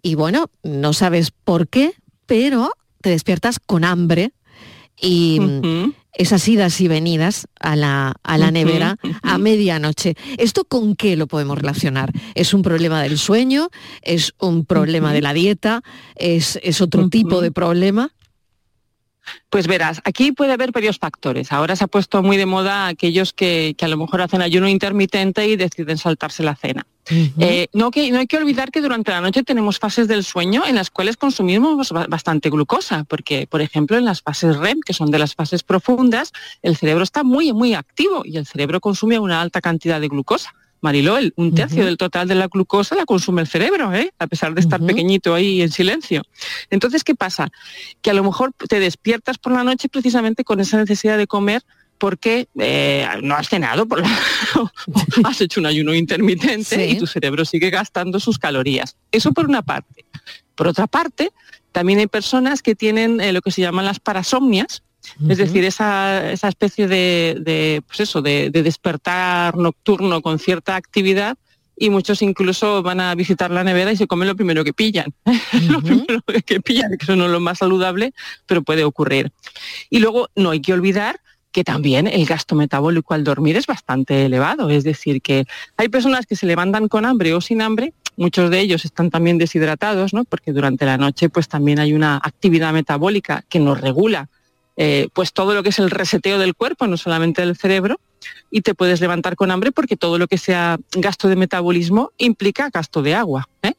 [0.01, 1.93] y bueno, no sabes por qué,
[2.25, 4.31] pero te despiertas con hambre
[4.99, 5.39] y
[6.13, 10.15] esas idas y venidas a la, a la nevera a medianoche.
[10.37, 12.11] ¿Esto con qué lo podemos relacionar?
[12.35, 13.69] ¿Es un problema del sueño?
[14.01, 15.83] ¿Es un problema de la dieta?
[16.15, 18.11] ¿Es, es otro tipo de problema?
[19.49, 21.51] Pues verás, aquí puede haber varios factores.
[21.51, 24.67] Ahora se ha puesto muy de moda aquellos que, que a lo mejor hacen ayuno
[24.67, 26.85] intermitente y deciden saltarse la cena.
[27.09, 30.63] Eh, no, que, no hay que olvidar que durante la noche tenemos fases del sueño
[30.65, 35.11] en las cuales consumimos bastante glucosa, porque, por ejemplo, en las fases REM, que son
[35.11, 36.31] de las fases profundas,
[36.61, 40.53] el cerebro está muy, muy activo y el cerebro consume una alta cantidad de glucosa.
[40.81, 44.11] Mariló, un tercio del total de la glucosa la consume el cerebro, ¿eh?
[44.17, 46.23] a pesar de estar pequeñito ahí en silencio.
[46.69, 47.49] Entonces, ¿qué pasa?
[48.01, 51.61] Que a lo mejor te despiertas por la noche precisamente con esa necesidad de comer
[51.99, 54.01] porque eh, no has cenado, por
[55.23, 58.97] has hecho un ayuno intermitente y tu cerebro sigue gastando sus calorías.
[59.11, 60.05] Eso por una parte.
[60.55, 61.31] Por otra parte,
[61.71, 64.81] también hay personas que tienen eh, lo que se llaman las parasomnias,
[65.27, 71.37] es decir, esa, especie de, pues eso, de, despertar nocturno con cierta actividad
[71.75, 75.13] y muchos incluso van a visitar la nevera y se comen lo primero que pillan.
[75.69, 78.13] lo primero que pillan, que eso no es lo más saludable,
[78.45, 79.31] pero puede ocurrir.
[79.89, 84.25] Y luego no hay que olvidar que también el gasto metabólico al dormir es bastante
[84.25, 84.69] elevado.
[84.69, 88.59] Es decir, que hay personas que se levantan con hambre o sin hambre, muchos de
[88.59, 90.23] ellos están también deshidratados, ¿no?
[90.23, 94.29] porque durante la noche pues también hay una actividad metabólica que nos regula
[94.83, 97.99] eh, pues todo lo que es el reseteo del cuerpo, no solamente del cerebro,
[98.49, 102.71] y te puedes levantar con hambre porque todo lo que sea gasto de metabolismo implica
[102.73, 103.47] gasto de agua.
[103.61, 103.73] ¿eh?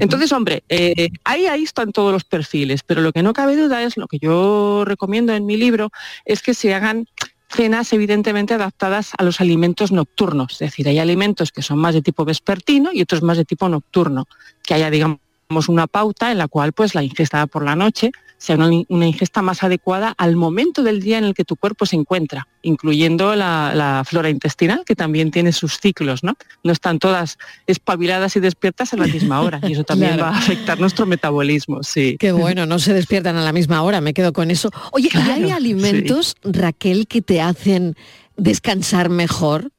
[0.00, 3.82] Entonces, hombre, eh, ahí, ahí están todos los perfiles, pero lo que no cabe duda
[3.82, 5.90] es, lo que yo recomiendo en mi libro,
[6.24, 7.06] es que se hagan
[7.50, 10.54] cenas evidentemente adaptadas a los alimentos nocturnos.
[10.54, 13.68] Es decir, hay alimentos que son más de tipo vespertino y otros más de tipo
[13.68, 14.26] nocturno.
[14.66, 15.18] Que haya, digamos,
[15.68, 19.62] una pauta en la cual pues la ingesta por la noche sea una, ingesta más
[19.62, 24.28] adecuada al momento del día en el que tu cuerpo se encuentra, incluyendo la, flora
[24.28, 26.36] intestinal, que también tiene sus ciclos, ¿no?
[26.62, 30.38] No están todas espabiladas y despiertas a la misma hora, y eso también va a
[30.38, 32.16] afectar nuestro metabolismo, sí.
[32.18, 34.70] Qué bueno, no se despiertan a la misma hora, me quedo con eso.
[34.92, 37.96] Oye, ¿hay alimentos, Raquel, que te hacen
[38.36, 39.70] descansar mejor?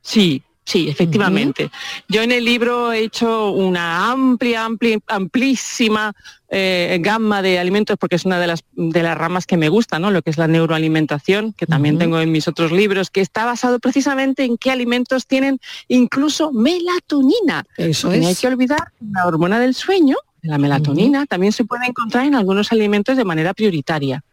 [0.00, 1.70] Sí, Sí, efectivamente.
[2.08, 6.12] Yo en el libro he hecho una amplia, amplia amplísima
[6.48, 9.98] eh, gama de alimentos porque es una de las, de las ramas que me gusta,
[9.98, 10.10] ¿no?
[10.10, 13.78] Lo que es la neuroalimentación, que también tengo en mis otros libros, que está basado
[13.78, 17.64] precisamente en qué alimentos tienen incluso melatonina.
[17.76, 18.20] Eso es.
[18.20, 22.34] No hay que olvidar la hormona del sueño, la melatonina, también se puede encontrar en
[22.34, 24.24] algunos alimentos de manera prioritaria.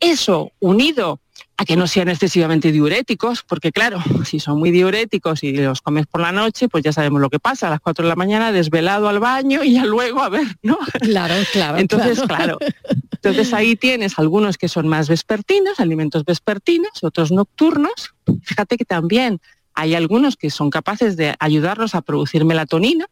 [0.00, 1.20] Eso unido
[1.58, 6.06] a que no sean excesivamente diuréticos, porque claro, si son muy diuréticos y los comes
[6.06, 8.52] por la noche, pues ya sabemos lo que pasa, a las 4 de la mañana
[8.52, 10.78] desvelado al baño y ya luego a ver, ¿no?
[11.00, 11.78] Claro, claro.
[11.78, 12.58] Entonces, claro.
[13.12, 18.14] Entonces ahí tienes algunos que son más vespertinos, alimentos vespertinos, otros nocturnos.
[18.42, 19.40] Fíjate que también
[19.74, 23.06] hay algunos que son capaces de ayudarnos a producir melatonina,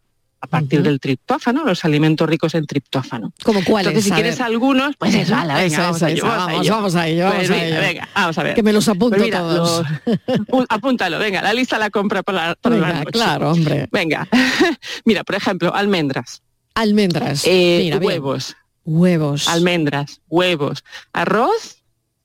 [0.44, 3.32] a partir del triptófano, los alimentos ricos en triptófano.
[3.42, 3.88] ¿Como cuáles?
[3.88, 7.50] Entonces, si quieres algunos, pues eso, venga, vamos, a ello, vamos, vamos, a ello, vamos,
[7.50, 7.80] a ello.
[7.80, 8.54] Venga, vamos a ver.
[8.54, 9.86] Que me los apunto pues mira, todos.
[10.04, 13.10] Los, apúntalo, venga, la lista la compra para, la, para venga, la noche.
[13.12, 13.88] Claro, hombre.
[13.90, 14.28] Venga,
[15.06, 16.42] mira, por ejemplo, almendras.
[16.74, 17.44] Almendras.
[17.46, 18.54] Eh, mira, huevos.
[18.84, 18.98] Bien.
[18.98, 19.48] Huevos.
[19.48, 20.84] Almendras, huevos.
[21.14, 21.83] Arroz,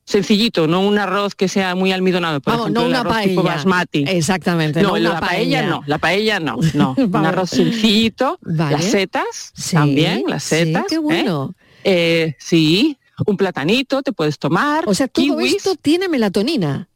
[0.09, 3.13] sencillito, no un arroz que sea muy almidonado, por Vamos, ejemplo, no el una arroz
[3.13, 3.29] paella.
[3.29, 4.03] tipo basmati.
[4.07, 5.61] Exactamente, No, no una la paella.
[5.67, 6.95] no, la paella no, no.
[6.97, 8.71] un arroz sencillito, Vale.
[8.77, 10.85] las setas Sí, también, las sí, setas.
[10.89, 10.99] qué ¿eh?
[10.99, 11.53] bueno.
[11.83, 14.83] Eh, sí, un platanito te puedes tomar.
[14.87, 15.55] O sea, todo kiwis.
[15.57, 16.87] esto tiene melatonina.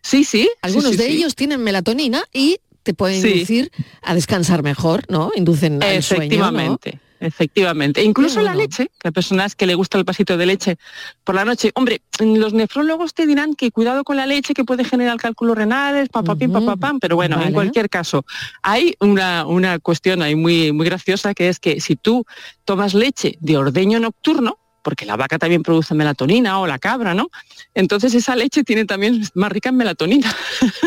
[0.00, 0.48] Sí, sí.
[0.62, 3.70] Algunos sí, de ellos tienen melatonina y te pueden inducir
[4.02, 5.30] a descansar mejor, ¿no?
[5.36, 6.78] Inducen al sueño, ¿no?
[7.22, 8.00] Efectivamente.
[8.00, 10.76] E incluso la leche, que hay personas que le gusta el vasito de leche
[11.22, 11.70] por la noche.
[11.74, 16.08] Hombre, los nefrólogos te dirán que cuidado con la leche que puede generar cálculos renales,
[16.08, 16.66] papapim, Ujú.
[16.66, 17.48] papapam, pero bueno, Vale.
[17.48, 18.24] en cualquier caso,
[18.62, 22.24] hay una, una cuestión ahí muy, muy graciosa que es que si tú
[22.64, 27.30] tomas leche de ordeño nocturno, porque la vaca también produce melatonina o la cabra, ¿no?
[27.72, 30.34] Entonces esa leche tiene también más rica en melatonina.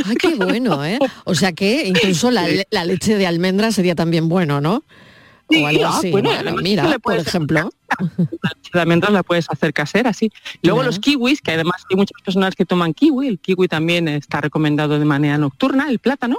[0.05, 0.99] Ay, qué bueno, ¿eh?
[1.23, 2.45] O sea que incluso la
[2.85, 4.83] leche de almendra sería también bueno, ¿no?
[5.49, 6.11] Sí, o algo ah, así.
[6.11, 7.69] bueno, Bueno, mira, por ejemplo.
[8.73, 10.31] almendras la puedes hacer casera, sí.
[10.63, 10.87] Luego Ya.
[10.87, 14.99] los kiwis, que además hay muchas personas que toman kiwi, el kiwi también está recomendado
[14.99, 16.37] de manera nocturna, el plátano.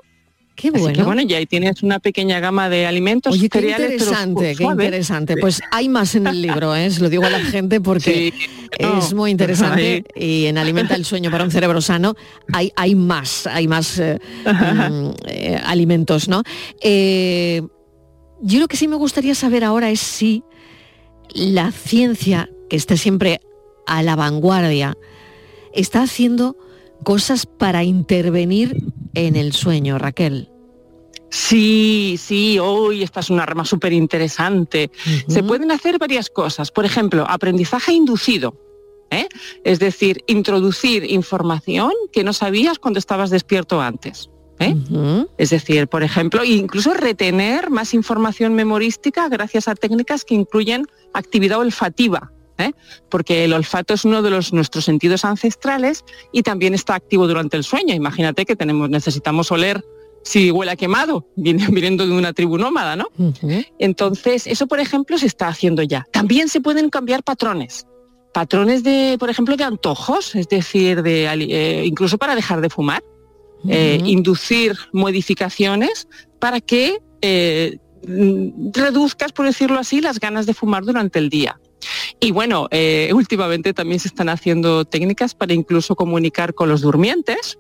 [0.57, 0.97] Qué Así bueno.
[0.97, 4.64] que bueno, y ahí tienes una pequeña gama de alimentos, Oye, qué cereales, interesante, qué
[4.64, 5.37] interesante.
[5.37, 6.90] Pues hay más en el libro, ¿eh?
[6.90, 8.33] Se lo digo a la gente porque
[8.81, 12.14] no, es muy interesante y en Alimenta el Sueño para un Cerebro Sano
[12.55, 16.42] hay, hay más, hay más eh, mm, eh, alimentos, ¿no?
[16.81, 17.61] Eh,
[18.40, 20.44] yo lo que sí me gustaría saber ahora es si
[21.31, 23.40] la ciencia, que está siempre
[23.87, 24.96] a la vanguardia,
[25.72, 26.57] está haciendo
[27.05, 28.77] cosas para intervenir
[29.14, 30.51] en el sueño, Raquel.
[31.31, 34.90] Sí, sí, hoy esta es una rama súper interesante.
[35.29, 36.70] Se pueden hacer varias cosas.
[36.70, 38.57] Por ejemplo, aprendizaje inducido.
[39.11, 39.29] ¿eh?
[39.64, 44.31] Es decir, introducir información que no sabías cuando estabas despierto antes.
[44.59, 44.75] ¿Eh?
[45.38, 51.59] Es decir, por ejemplo, incluso retener más información memorística gracias a técnicas que incluyen actividad
[51.59, 52.33] olfativa.
[52.59, 52.73] ¿eh?
[53.11, 57.57] Porque el olfato es uno de los, nuestros sentidos ancestrales y también está activo durante
[57.57, 57.95] el sueño.
[57.95, 59.85] Imagínate que tenemos, necesitamos oler
[60.23, 63.07] si huele a quemado, vin- viniendo de una tribu nómada, ¿no?
[63.79, 66.07] Entonces, eso, por ejemplo, se está haciendo ya.
[66.12, 67.87] También se pueden cambiar patrones.
[68.33, 73.03] Patrones de, por ejemplo, de antojos, es decir, de, eh, incluso para dejar de fumar.
[73.69, 76.07] Eh, inducir modificaciones
[76.38, 77.79] para que eh,
[78.73, 81.59] reduzcas, por decirlo así, las ganas de fumar durante el día.
[82.21, 87.59] Y bueno, eh, últimamente también se están haciendo técnicas para incluso comunicar con los durmientes,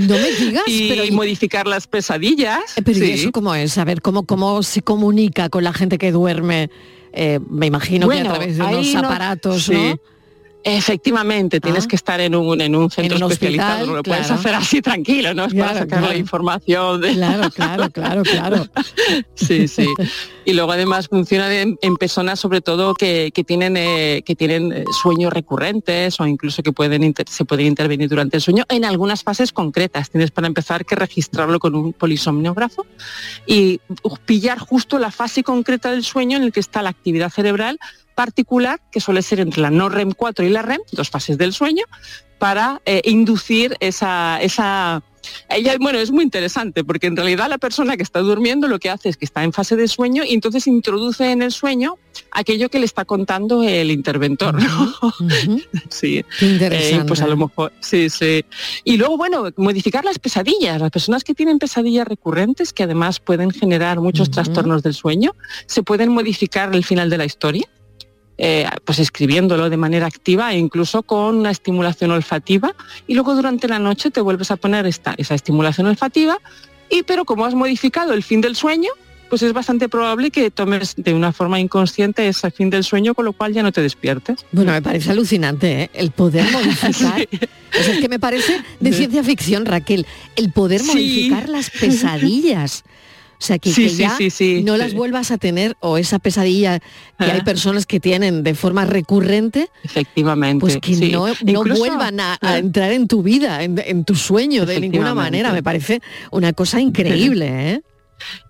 [0.00, 2.60] No me digas, y pero modificar las pesadillas.
[2.84, 3.78] Pero ¿y eso cómo es?
[3.78, 6.70] A ver, ¿cómo, cómo se comunica con la gente que duerme?
[7.12, 9.96] Eh, me imagino que a través de unos aparatos, ¿no?
[10.62, 11.88] Efectivamente, tienes ah.
[11.88, 15.46] que estar en un, en un centro especializado, no lo puedes hacer así tranquilo, ¿no?
[15.46, 17.00] Es para sacar la información.
[17.00, 17.14] De...
[17.14, 18.66] Claro, claro, claro, claro.
[19.34, 19.86] sí, sí.
[20.44, 25.32] Y luego además funciona en, personas sobre todo que, tienen, eh, que tienen eh, sueños
[25.32, 30.10] recurrentes o incluso que pueden se pueden intervenir durante el sueño en algunas fases concretas.
[30.10, 32.86] Tienes para empezar que registrarlo con un polisomniógrafo
[33.46, 33.80] y
[34.26, 37.78] pillar justo la fase concreta del sueño en el que está la actividad cerebral
[38.20, 41.54] particular, que suele ser entre la no REM 4 y la REM, dos fases del
[41.54, 41.84] sueño,
[42.38, 45.02] para eh, inducir esa, esa
[45.48, 48.90] ella, bueno, es muy interesante porque en realidad la persona que está durmiendo lo que
[48.90, 51.98] hace es que está en fase de sueño y entonces introduce en el sueño
[52.30, 54.56] aquello que le está contando el interventor.
[55.88, 56.24] sí.
[56.40, 58.44] Eh, pues a lo mejor, sí, sí.
[58.84, 60.80] Y luego, bueno, modificar las pesadillas.
[60.80, 65.34] Las personas que tienen pesadillas recurrentes, que además pueden generar muchos trastornos del sueño,
[65.66, 67.68] se pueden modificar el final de la historia.
[68.42, 72.74] Eh, pues escribiéndolo de manera activa e incluso con una estimulación olfativa
[73.06, 76.38] y luego durante la noche te vuelves a poner esta, esa estimulación olfativa
[76.88, 78.88] y pero como has modificado el fin del sueño,
[79.28, 83.26] pues es bastante probable que tomes de una forma inconsciente ese fin del sueño, con
[83.26, 84.44] lo cual ya no te despiertes.
[84.52, 85.90] Bueno, me parece alucinante, ¿eh?
[85.92, 87.20] El poder modificar.
[87.20, 90.06] es que me parece de ciencia ficción, Raquel.
[90.34, 92.84] El poder modificar las pesadillas.
[93.40, 94.18] O sea, que, ya
[94.64, 96.78] no las vuelvas a tener o esa pesadilla
[97.18, 99.70] que hay personas que tienen de forma recurrente.
[99.82, 100.60] Efectivamente.
[100.60, 101.26] Pues que no,
[101.74, 105.52] vuelvan a, entrar en tu vida, en, tu sueño de ninguna manera.
[105.52, 107.82] Me parece una cosa increíble, ¿eh?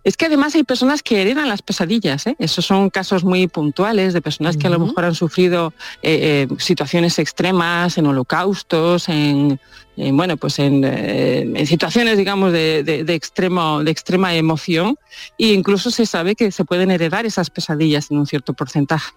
[0.05, 2.37] Es que además hay personas que heredan las pesadillas, ¿eh?
[2.39, 6.55] esos son casos muy puntuales de personas que a lo mejor han sufrido eh, eh,
[6.59, 9.61] situaciones extremas, en holocaustos, en,
[9.97, 14.97] bueno, pues en, situaciones, digamos, de, extremo, de extrema emoción,
[15.39, 19.13] e incluso se sabe que se pueden heredar esas pesadillas en un cierto porcentaje,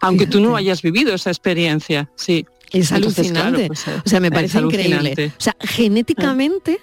[0.00, 2.46] aunque tú no hayas vivido esa experiencia, sí.
[2.72, 3.68] Es alucinante.
[3.68, 5.32] Pues, o sea, me parece increíble.
[5.38, 6.80] O sea, genéticamente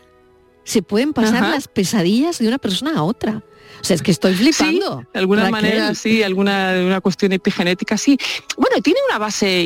[0.63, 3.43] se pueden pasar las pesadillas de una persona a otra.
[3.81, 5.05] O sea, es que estoy flipando.
[5.13, 8.17] de alguna manera, sí, alguna una cuestión epigenética, sí.
[8.57, 9.63] Bueno, tiene una base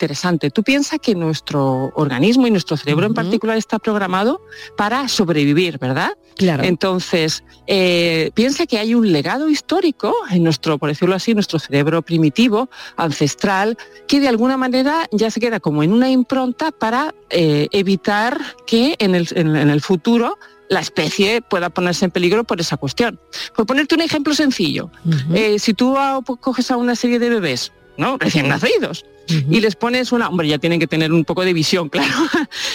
[0.00, 0.50] interesante.
[0.50, 4.40] Tú piensas que nuestro organismo y nuestro cerebro en particular está programado
[4.76, 6.12] para sobrevivir, ¿verdad?
[6.36, 6.64] Claro.
[6.64, 12.00] Entonces, eh, piensa que hay un legado histórico en nuestro, por decirlo así, nuestro cerebro
[12.00, 13.76] primitivo, ancestral,
[14.08, 18.96] que de alguna manera ya se queda como en una impronta para eh, evitar que
[18.98, 20.38] en el, en el futuro
[20.70, 23.20] la especie pueda ponerse en peligro por esa cuestión.
[23.54, 24.90] Por ponerte un ejemplo sencillo,
[25.34, 25.96] eh, si tú
[26.40, 28.16] coges a una serie de bebés, ¿no?
[28.18, 31.88] Recién nacidos, y les pones una, hombre, ya tienen que tener un poco de visión,
[31.90, 32.14] claro,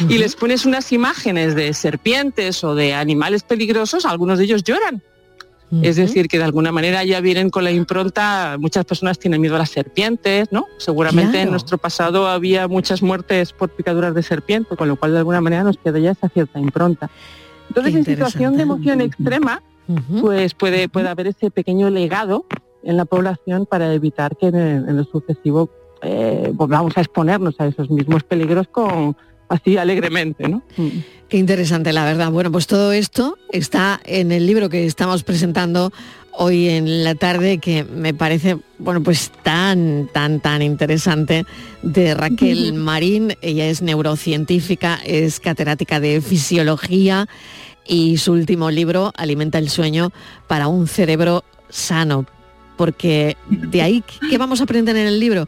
[0.08, 5.04] y les pones unas imágenes de serpientes o de animales peligrosos, algunos de ellos lloran.
[5.82, 9.56] Es decir, que de alguna manera ya vienen con la impronta, muchas personas tienen miedo
[9.56, 10.68] a las serpientes, ¿no?
[10.78, 15.18] Seguramente en nuestro pasado había muchas muertes por picaduras de serpiente, con lo cual de
[15.18, 17.10] alguna manera nos queda ya esa cierta impronta.
[17.68, 19.64] Entonces, en situación de emoción extrema,
[20.22, 22.46] pues puede, puede haber ese pequeño legado
[22.84, 25.70] en la población para evitar que en en el sucesivo
[26.02, 29.16] eh, vamos a exponernos a esos mismos peligros con
[29.50, 30.64] así alegremente, ¿no?
[30.78, 30.90] Mm.
[31.30, 32.32] Qué interesante, la verdad.
[32.32, 35.92] Bueno, pues todo esto está en el libro que estamos presentando
[36.38, 41.46] hoy en la tarde que me parece, bueno, pues tan, tan, tan interesante
[41.82, 43.36] de Raquel Marín.
[43.42, 47.28] Ella es neurocientífica, es catedrática de fisiología
[47.88, 50.12] y su último libro, Alimenta el sueño
[50.48, 52.26] para un cerebro sano.
[52.78, 55.48] Porque de ahí, ¿qué vamos a aprender en el libro?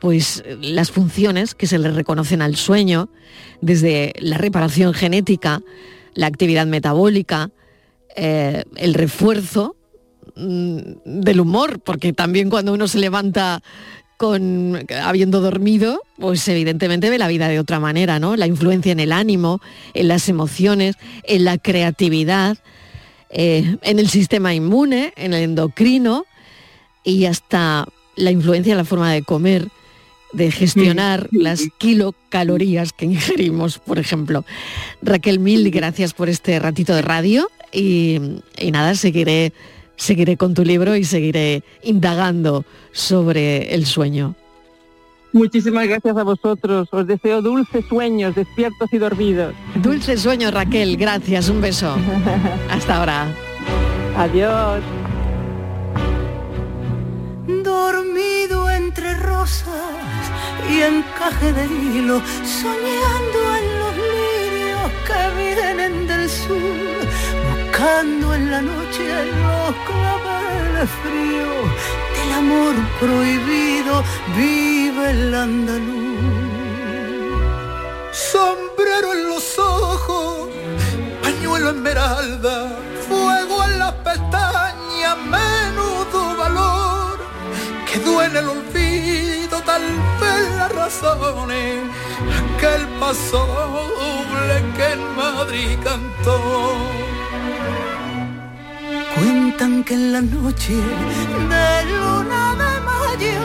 [0.00, 3.08] Pues las funciones que se le reconocen al sueño,
[3.60, 5.62] desde la reparación genética,
[6.14, 7.50] la actividad metabólica,
[8.14, 9.76] eh, el refuerzo
[10.36, 13.62] mm, del humor, porque también cuando uno se levanta
[14.16, 18.36] con habiendo dormido, pues evidentemente ve la vida de otra manera, ¿no?
[18.36, 19.60] La influencia en el ánimo,
[19.92, 22.56] en las emociones, en la creatividad,
[23.28, 26.24] eh, en el sistema inmune, en el endocrino
[27.04, 29.68] y hasta la influencia en la forma de comer
[30.36, 34.44] de gestionar las kilocalorías que ingerimos, por ejemplo.
[35.02, 38.18] Raquel, mil gracias por este ratito de radio y,
[38.70, 39.52] nada, seguiré,
[39.96, 44.34] seguiré con tu libro y seguiré indagando sobre el sueño.
[45.32, 46.88] Muchísimas gracias a vosotros.
[46.92, 49.54] Os deseo dulces sueños, despiertos y dormidos.
[49.82, 50.96] Dulces sueños, Raquel.
[50.96, 51.48] Gracias.
[51.48, 51.94] Un beso.
[52.70, 53.34] Hasta ahora.
[54.16, 54.82] Adiós.
[57.78, 60.22] Dormido entre rosas
[60.72, 62.22] y encaje de hilo,
[62.60, 64.92] soñando en los lirios
[66.10, 66.98] el sur,
[67.48, 69.04] buscando en la noche
[69.42, 71.66] los claveles fríos
[72.16, 74.02] del amor prohibido,
[74.36, 75.96] vive el andaluz.
[78.32, 80.48] Sombrero en los ojos,
[81.22, 82.54] pañuelo esmeralda,
[83.06, 85.16] fuego en las pestañas,
[88.16, 89.82] duele el olvido, tal
[90.20, 91.82] vez las razones,
[92.40, 96.38] aquel paso doble que en Madrid cantó.
[99.14, 100.76] Cuentan que en la noche
[101.52, 103.40] de luna de mayo,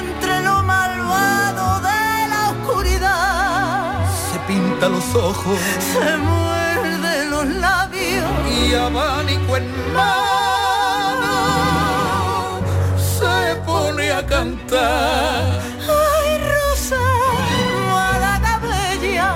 [0.00, 5.58] entre lo malvado de la oscuridad, se pinta los ojos,
[5.92, 10.51] se muerde los labios y abanico en mano
[13.82, 15.60] pone a cantar.
[16.04, 17.02] Ay, Rosa,
[17.94, 19.30] Málaga bella,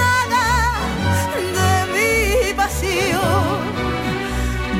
[0.00, 0.46] nada
[1.58, 3.58] de mi pasión,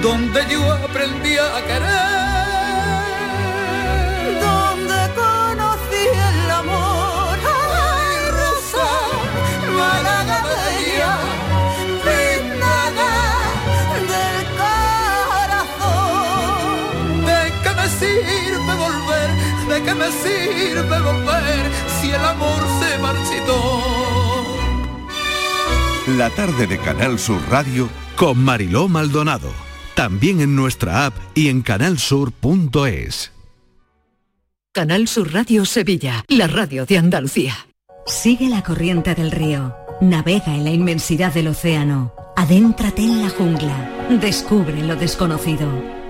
[0.02, 2.23] donde yo aprendí a querer,
[19.74, 24.56] ¿De qué me sirve volver si el amor se marchitó?
[26.16, 29.52] La tarde de Canal Sur Radio con Mariló Maldonado.
[29.96, 33.32] También en nuestra app y en canalsur.es.
[34.72, 37.54] Canal Sur Radio Sevilla, la radio de Andalucía.
[38.06, 44.06] Sigue la corriente del río, navega en la inmensidad del océano, adéntrate en la jungla,
[44.20, 45.68] descubre lo desconocido,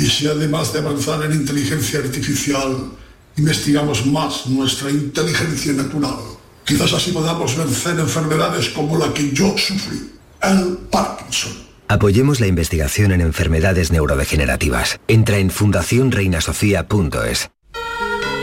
[0.00, 2.90] Y si además de avanzar en inteligencia artificial,
[3.36, 6.16] investigamos más nuestra inteligencia natural,
[6.64, 10.10] quizás así podamos vencer enfermedades como la que yo sufrí,
[10.42, 11.52] el Parkinson.
[11.88, 14.98] Apoyemos la investigación en enfermedades neurodegenerativas.
[15.06, 17.50] Entra en fundacionreinasofía.es.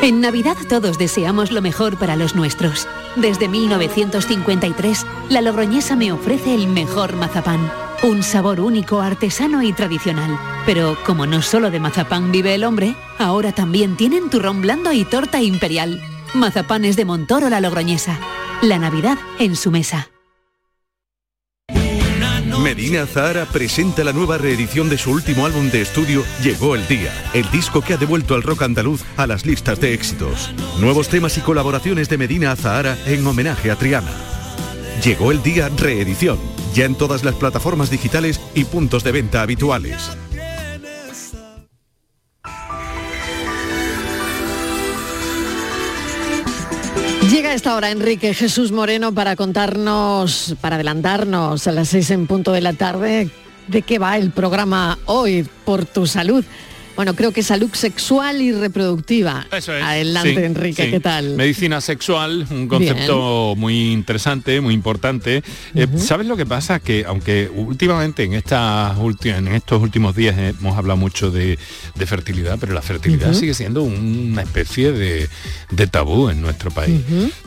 [0.04, 2.88] En Navidad todos deseamos lo mejor para los nuestros.
[3.16, 7.87] Desde 1953, la Logroñesa me ofrece el mejor mazapán.
[8.04, 10.38] Un sabor único, artesano y tradicional.
[10.66, 15.04] Pero como no solo de mazapán vive el hombre, ahora también tienen turrón blando y
[15.04, 16.02] torta imperial.
[16.34, 18.20] Mazapanes de Montoro la Logroñesa.
[18.62, 20.10] La Navidad en su mesa.
[22.62, 27.14] Medina Zahara presenta la nueva reedición de su último álbum de estudio Llegó el Día,
[27.34, 30.52] el disco que ha devuelto al rock andaluz a las listas de éxitos.
[30.80, 34.12] Nuevos temas y colaboraciones de Medina Zahara en homenaje a Triana.
[35.04, 36.40] Llegó el Día reedición,
[36.74, 40.18] ya en todas las plataformas digitales y puntos de venta habituales.
[47.32, 52.26] Llega a esta hora Enrique Jesús Moreno para contarnos, para adelantarnos a las seis en
[52.26, 53.30] punto de la tarde,
[53.68, 56.46] de qué va el programa hoy por tu salud.
[56.98, 59.48] Bueno, creo que salud sexual y reproductiva.
[59.56, 59.84] Eso es.
[59.84, 60.92] Adelante, Sí, Enrique, sí.
[60.92, 61.36] ¿qué tal?
[61.36, 65.44] Medicina sexual, un concepto muy interesante, muy importante.
[65.76, 66.80] Eh, ¿Sabes lo que pasa?
[66.80, 71.58] Que aunque últimamente en, estas en estos últimos días hemos hablado mucho de,
[71.96, 75.30] de fertilidad, pero la fertilidad sigue siendo una especie de,
[75.72, 77.00] de tabú en nuestro país.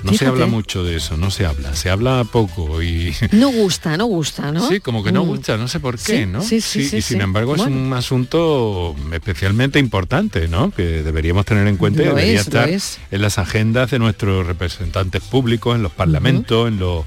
[0.05, 3.13] No se habla mucho de eso, no se habla, se habla poco y...
[3.33, 4.69] No gusta, no gusta, ¿no?
[4.69, 5.29] Sí, como que no Mm.
[5.29, 6.41] gusta, no sé por qué, Sí, ¿no?
[6.41, 8.95] sí, sí, sí, y sin embargo es un asunto
[9.41, 10.71] especialmente importante, ¿no?
[10.71, 12.99] Que deberíamos tener en cuenta y Lo debería es, estar es.
[13.11, 17.07] en las agendas de nuestros representantes públicos, en los parlamentos, en, los,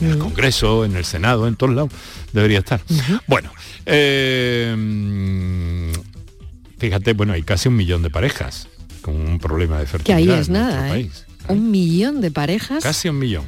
[0.00, 1.92] en el Congreso, en el Senado, en todos lados.
[2.32, 2.80] Debería estar.
[3.26, 3.52] Bueno,
[3.84, 5.92] eh,
[6.78, 8.66] fíjate, bueno, hay casi un millón de parejas
[9.02, 10.16] con un problema de Que fertilidad.
[10.16, 10.90] ahí es en nuestro nada, ¿eh?
[10.90, 11.26] país.
[11.48, 12.82] Un millón de parejas.
[12.82, 13.44] Casi un millón.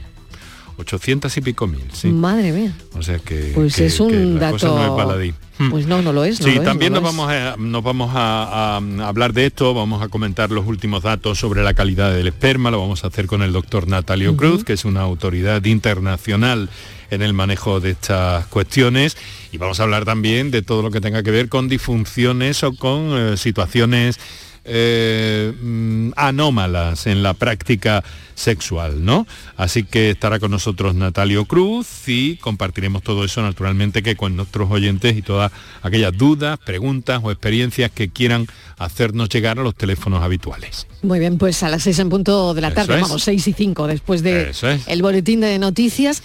[0.79, 2.09] 800 y pico mil, sí.
[2.09, 2.72] Madre mía.
[2.95, 4.79] O sea que, Pues que- es que un cosa dato.
[4.79, 5.35] no es baladí.
[5.70, 6.39] Pues no, no lo es.
[6.41, 9.33] no Sí, lo es, también no nos lo vamos, a, nos vamos a, a hablar
[9.33, 13.05] de esto, vamos a comentar los últimos datos sobre la calidad del esperma, lo vamos
[13.05, 16.68] a hacer con el doctor Natalio Cruz, que es una autoridad internacional
[17.11, 19.16] en el manejo de estas cuestiones,
[19.53, 22.74] y vamos a hablar también de todo lo que tenga que ver con disfunciones o
[22.74, 24.18] con eh, situaciones
[24.67, 28.03] eh, mm, anómalas en la práctica
[28.35, 29.27] sexual, ¿no?
[29.57, 34.71] Así que estará con nosotros Natalio Cruz y compartiremos todo eso naturalmente que con nuestros
[34.71, 35.51] oyentes y todas
[35.83, 38.47] aquellas dudas, preguntas o experiencias que quieran
[38.79, 40.87] hacernos llegar a los teléfonos habituales.
[40.91, 41.05] es.
[41.05, 43.03] Muy bien, pues a las seis en punto de la tarde, es.
[43.03, 44.62] vamos, seis y cinco, después de es.
[44.87, 46.23] el boletín de noticias,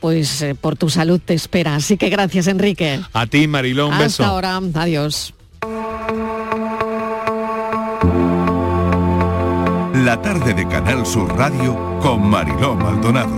[0.00, 1.74] pues eh, por tu salud te espera.
[1.74, 3.00] Así que gracias, Enrique.
[3.12, 4.24] A ti, Mariló, un Hasta beso.
[4.24, 5.34] ahora, adiós.
[10.10, 13.30] La tarde de Canal Sur Radio con Mariló Maldonado.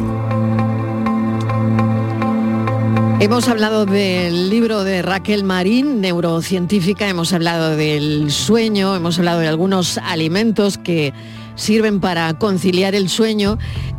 [3.20, 9.48] Hemos hablado del libro de Raquel Marín, neurocientífica, hemos hablado del sueño, hemos hablado de
[9.48, 11.12] algunos alimentos que
[11.56, 13.58] sirven para conciliar el sueño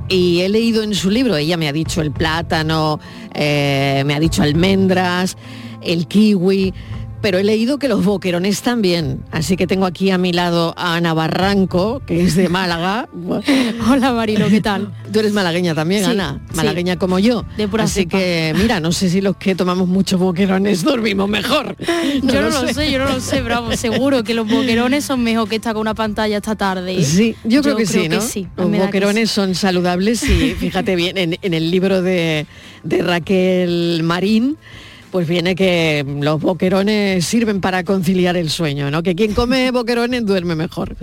[0.10, 3.00] y he leído en su libro, ella me ha dicho el plátano,
[3.36, 5.38] eh, me ha dicho almendras,
[5.82, 6.74] el kiwi,
[7.24, 10.96] pero he leído que los boquerones también, así que tengo aquí a mi lado a
[10.96, 13.08] Ana Barranco, que es de Málaga.
[13.90, 14.94] Hola Marilo, ¿qué tal?
[15.14, 16.58] Tú eres malagueña también, Sí, Ana, sí.
[16.58, 17.46] malagueña como yo.
[17.56, 18.18] De pura Así cepa.
[18.18, 21.78] que, mira, no sé si los que tomamos muchos boquerones dormimos mejor.
[22.24, 22.92] yo no lo sé.
[22.92, 25.96] yo no lo sé, bravo, seguro que los boquerones son mejor que estar con una
[25.96, 27.02] pantalla esta tarde.
[27.06, 28.20] Sí, yo, creo, que, sí, ¿no?
[28.20, 32.48] me Los da que boquerones son saludables y fíjate bien, en, en el libro de,
[32.84, 34.58] de Raquel Marín,
[35.14, 39.04] pues viene que los boquerones sirven para conciliar el sueño, ¿no?
[39.04, 40.98] Que quien come boquerones duerme mejor.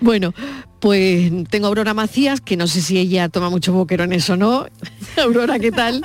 [0.00, 0.32] Bueno,
[0.78, 4.64] pues tengo a Aurora Macías, que no sé si ella toma muchos boquerones o no.
[5.22, 6.00] Aurora, ¿qué tal?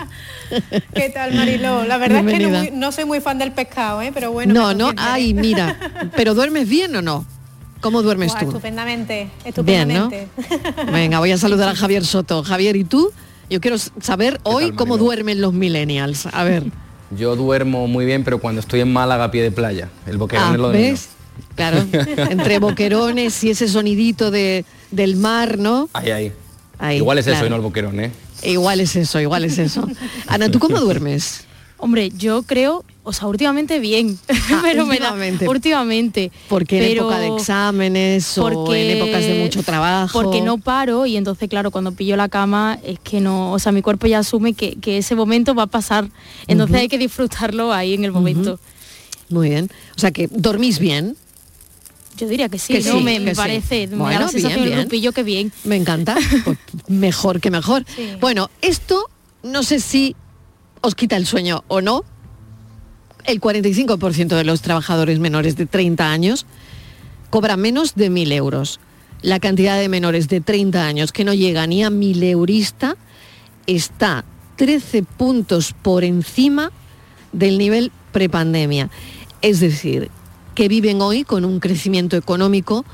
[0.94, 1.86] ¿Qué tal, Mariló?
[1.86, 4.12] La verdad es que no, soy muy fan del pescado, ¿eh?
[4.14, 4.54] pero bueno.
[4.54, 5.80] no, no, ay, mira,
[6.18, 7.26] pero ¿duermes bien o no?
[7.80, 8.48] ¿Cómo duermes tú?
[8.48, 9.30] Estupendamente,
[9.64, 10.10] Bien, ¿no?
[10.10, 10.28] estupendamente.
[10.92, 12.44] Venga, voy a saludar a Javier Soto.
[12.44, 13.14] Javier, ¿y tú?
[13.50, 16.26] Yo quiero saber hoy cómo duermen los millennials.
[16.34, 16.66] A ver.
[17.12, 20.46] Yo duermo muy bien, pero cuando estoy en Málaga a pie de playa, el boquerón
[20.50, 21.10] Ah, es lo de ¿ves?
[21.56, 21.86] Claro,
[22.30, 25.90] entre boquerones y ese sonidito de, del mar, ¿no?
[25.94, 26.32] Ahí, ahí.
[26.80, 28.12] Ahí, Igual es eso y no el boquerón, ¿eh?
[28.44, 29.88] Igual es eso, igual es eso.
[30.28, 31.46] Ana, ¿tú cómo duermes?
[31.78, 34.20] Hombre, yo creo, o sea, últimamente bien,
[34.62, 35.48] pero me da- últimamente.
[35.48, 36.32] últimamente.
[36.50, 40.22] Porque en pero- época de exámenes o en épocas de mucho trabajo.
[40.22, 43.72] Porque no paro y entonces, claro, cuando pillo la cama es que no, o sea,
[43.72, 46.10] mi cuerpo ya asume que, que ese momento va a pasar.
[46.48, 48.60] Entonces hay que disfrutarlo ahí en el momento.
[49.30, 49.70] Muy bien.
[49.96, 51.16] O sea que dormís bien.
[52.18, 52.98] Yo diría que sí, Que ¿no?
[52.98, 53.42] sí, me, me que sí.
[53.42, 54.80] parece, me da la sensación bien, del bien.
[54.82, 55.52] grupillo que bien.
[55.64, 56.16] Me encanta.
[56.46, 57.86] Pues mejor que mejor.
[58.22, 59.10] Bueno, esto
[59.44, 60.16] no sé si
[60.82, 62.04] os quita el sueño o no.
[63.26, 66.46] El 45% de los trabajadores menores de 30 años
[67.32, 68.80] cobra menos de 1.000 euros.
[69.22, 72.96] La cantidad de menores de 30 años que no llega ni a 1.000 eurista
[73.66, 74.26] está
[74.58, 76.72] 13 puntos por encima
[77.32, 78.92] del nivel prepandemia.
[79.42, 80.12] Es decir,
[80.54, 82.86] que viven hoy con un crecimiento económico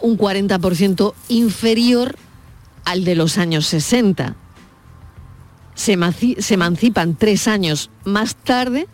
[0.00, 2.16] un 40% inferior
[2.84, 4.36] al de los años 60.
[5.74, 5.98] Se,
[6.40, 8.86] se emancipan tres años más tarde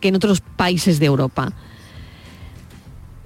[0.00, 1.52] que en otros países de Europa.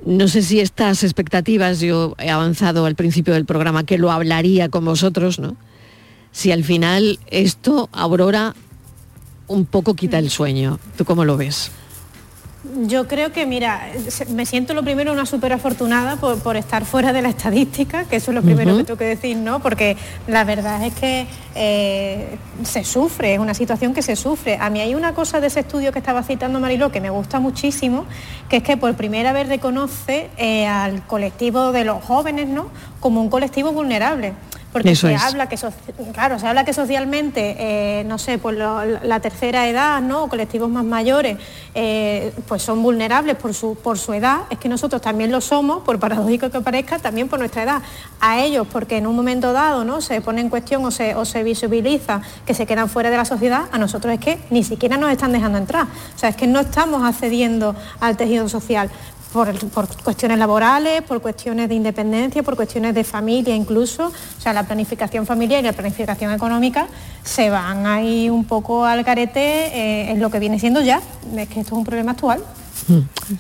[0.05, 4.69] No sé si estas expectativas, yo he avanzado al principio del programa que lo hablaría
[4.69, 5.57] con vosotros, ¿no?
[6.31, 8.55] Si al final esto, Aurora,
[9.47, 10.79] un poco quita el sueño.
[10.97, 11.71] ¿Tú cómo lo ves?
[12.87, 13.89] Yo creo que, mira,
[14.31, 18.17] me siento lo primero una súper afortunada por, por estar fuera de la estadística, que
[18.17, 19.61] eso es lo primero que tengo que decir, ¿no?
[19.61, 24.57] Porque la verdad es que eh, se sufre, es una situación que se sufre.
[24.59, 27.39] A mí hay una cosa de ese estudio que estaba citando Mariló que me gusta
[27.39, 28.07] muchísimo,
[28.49, 32.71] que es que por primera vez reconoce eh, al colectivo de los jóvenes, ¿no?
[33.05, 34.33] Como un colectivo vulnerable.
[34.73, 35.23] Porque Eso se es.
[35.23, 35.57] habla que
[36.15, 40.25] claro, se habla que socialmente, eh, no sé, pues lo- la tercera edad, ¿no?
[40.25, 41.37] O colectivos más mayores,
[41.75, 44.39] eh, pues son vulnerables por su, por su edad.
[44.51, 47.83] Es que nosotros también lo somos, por paradójico que parezca, también por nuestra edad.
[48.21, 50.01] A ellos, porque en un momento dado, ¿no?
[50.01, 53.27] Se pone en cuestión o se, o se visibiliza que se quedan fuera de la
[53.27, 55.85] sociedad, a nosotros es que ni siquiera nos están dejando entrar.
[55.85, 58.91] O sea, es que no estamos accediendo al tejido social
[59.35, 64.07] por, por cuestiones laborales, por cuestiones de independencia, por cuestiones de familia incluso.
[64.07, 66.87] O sea, la planificación familiar y la planificación económica
[67.25, 71.03] se van ahí un poco al carete eh, en lo que viene siendo ya.
[71.37, 72.45] Es que esto es un problema actual.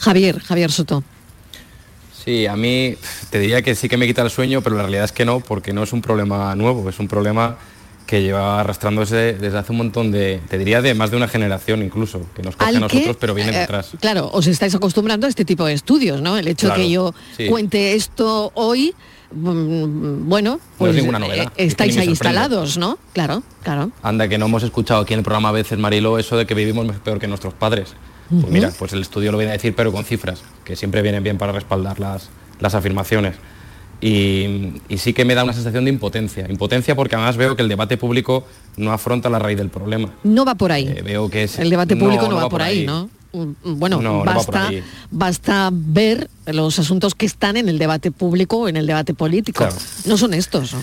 [0.00, 1.04] Javier, Javier Soto.
[2.24, 2.96] Sí, a mí
[3.30, 5.38] te diría que sí que me quita el sueño, pero la realidad es que no,
[5.38, 7.56] porque no es un problema nuevo, es un problema
[8.14, 11.82] que lleva arrastrándose desde hace un montón de, te diría de más de una generación
[11.82, 13.90] incluso, que nos coge a nosotros, que, pero viene eh, detrás.
[14.00, 16.38] Claro, os estáis acostumbrando a este tipo de estudios, ¿no?
[16.38, 17.48] El hecho de que yo sí.
[17.48, 18.94] cuente esto hoy,
[19.32, 23.00] mm, bueno, pues ninguna novedad, eh, es que estáis ni me ahí instalados, ¿no?
[23.14, 23.90] Claro, claro.
[24.00, 26.54] Anda, que no hemos escuchado aquí en el programa a veces, Marilo, eso de que
[26.54, 27.94] vivimos peor que nuestros padres.
[28.30, 31.24] Pues mira, pues el estudio lo viene a decir, pero con cifras, que siempre vienen
[31.24, 33.34] bien para respaldar las, las afirmaciones.
[34.06, 36.46] Y, y sí que me da una sensación de impotencia.
[36.50, 38.44] Impotencia porque además veo que el debate público
[38.76, 40.12] no afronta la raíz del problema.
[40.24, 40.86] No va por ahí.
[40.88, 41.58] Eh, veo que es...
[41.58, 43.08] El debate público no, va, por ahí, ¿no?
[43.32, 44.70] Mm, Bueno, No, basta,
[45.10, 49.64] basta ver los asuntos que están en el debate público o en el debate político.
[49.64, 49.76] Claro.
[50.04, 50.74] No son estos.
[50.74, 50.82] ¿no?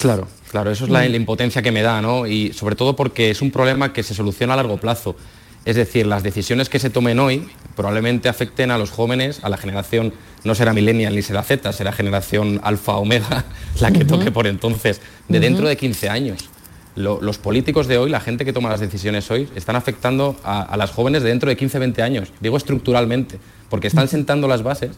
[0.00, 1.10] Claro, claro, eso es la, Mm.
[1.10, 2.28] la impotencia que me da, ¿no?
[2.28, 5.16] Y sobre todo porque es un problema que se soluciona a largo plazo.
[5.64, 9.56] Es decir, las decisiones que se tomen hoy probablemente afecten a los jóvenes, a la
[9.58, 10.14] generación,
[10.44, 13.44] no será millennial ni será Z, será generación alfa omega,
[13.80, 16.48] la que toque por entonces, de dentro de 15 años.
[16.96, 20.62] Lo- los políticos de hoy, la gente que toma las decisiones hoy, están afectando a,
[20.62, 23.38] a las jóvenes de dentro de 15, 20 años, digo estructuralmente,
[23.68, 24.90] porque están sentando las bases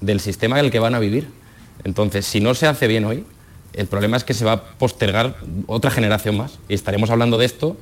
[0.00, 1.28] del sistema en el que van a vivir.
[1.84, 3.24] Entonces, si no se hace bien hoy,
[3.72, 5.36] el problema es que se va a postergar
[5.66, 6.58] otra generación más.
[6.68, 7.76] Y estaremos hablando de esto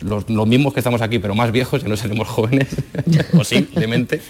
[0.00, 2.68] los, los mismos que estamos aquí, pero más viejos, ya no seremos jóvenes,
[3.32, 4.20] posiblemente,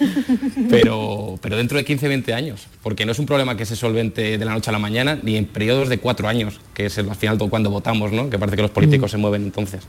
[0.69, 4.37] pero, pero dentro de 15, 20 años, porque no es un problema que se solvente
[4.37, 7.09] de la noche a la mañana, ni en periodos de cuatro años, que es el-
[7.09, 8.29] al final todo cuando votamos, ¿no?
[8.29, 9.81] que parece que los políticos se mueven entonces.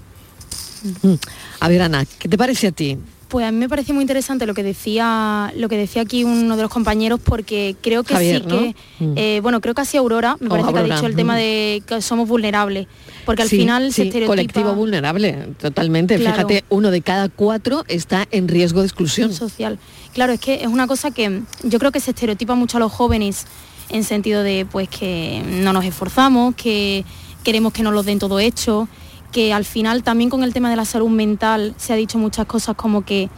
[1.02, 1.14] Mm.
[1.60, 2.98] A ver, Ana, ¿qué te parece a ti?
[3.28, 6.56] Pues a mí me pareció muy interesante lo que decía lo que decía aquí uno
[6.56, 8.58] de los compañeros porque creo que Javier, sí ¿no?
[8.58, 9.12] que Mm.
[9.16, 11.16] eh, bueno creo que así Aurora me Oh, parece que ha dicho el mm.
[11.16, 12.86] tema de que somos vulnerables
[13.24, 16.16] porque al Sí, final se sí, estereotipa colectivo vulnerable, totalmente.
[16.16, 16.36] Claro.
[16.36, 19.32] Fíjate, uno de cada cuatro está en riesgo de exclusión.
[19.32, 19.80] social.
[20.14, 22.92] Claro, es que es una cosa que yo creo que se estereotipa mucho a los
[22.92, 23.46] jóvenes
[23.90, 27.04] en sentido de pues que no nos esforzamos, que
[27.42, 28.88] queremos que nos lo den todo hecho,
[29.32, 32.46] que al final también con el tema de la salud mental se ha dicho muchas
[32.46, 33.28] cosas como que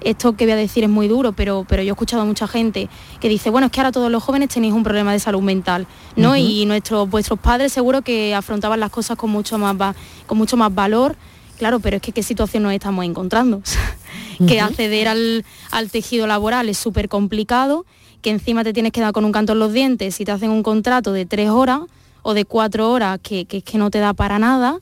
[0.00, 2.48] esto que voy a decir es muy duro, pero, pero yo he escuchado a mucha
[2.48, 2.88] gente
[3.20, 5.86] que dice, bueno, es que ahora todos los jóvenes tenéis un problema de salud mental,
[6.16, 6.34] ¿no?
[6.36, 9.94] Y nuestros, vuestros padres seguro que afrontaban las cosas con mucho más, va-
[10.26, 11.14] con mucho más valor,
[11.56, 13.62] claro, pero es que qué situación nos estamos encontrando.
[14.48, 17.84] que acceder al, al tejido laboral es súper complicado,
[18.22, 20.50] que encima te tienes que dar con un canto en los dientes si te hacen
[20.50, 21.80] un contrato de tres horas
[22.22, 24.78] o de cuatro horas que, que, es que no te da para nada.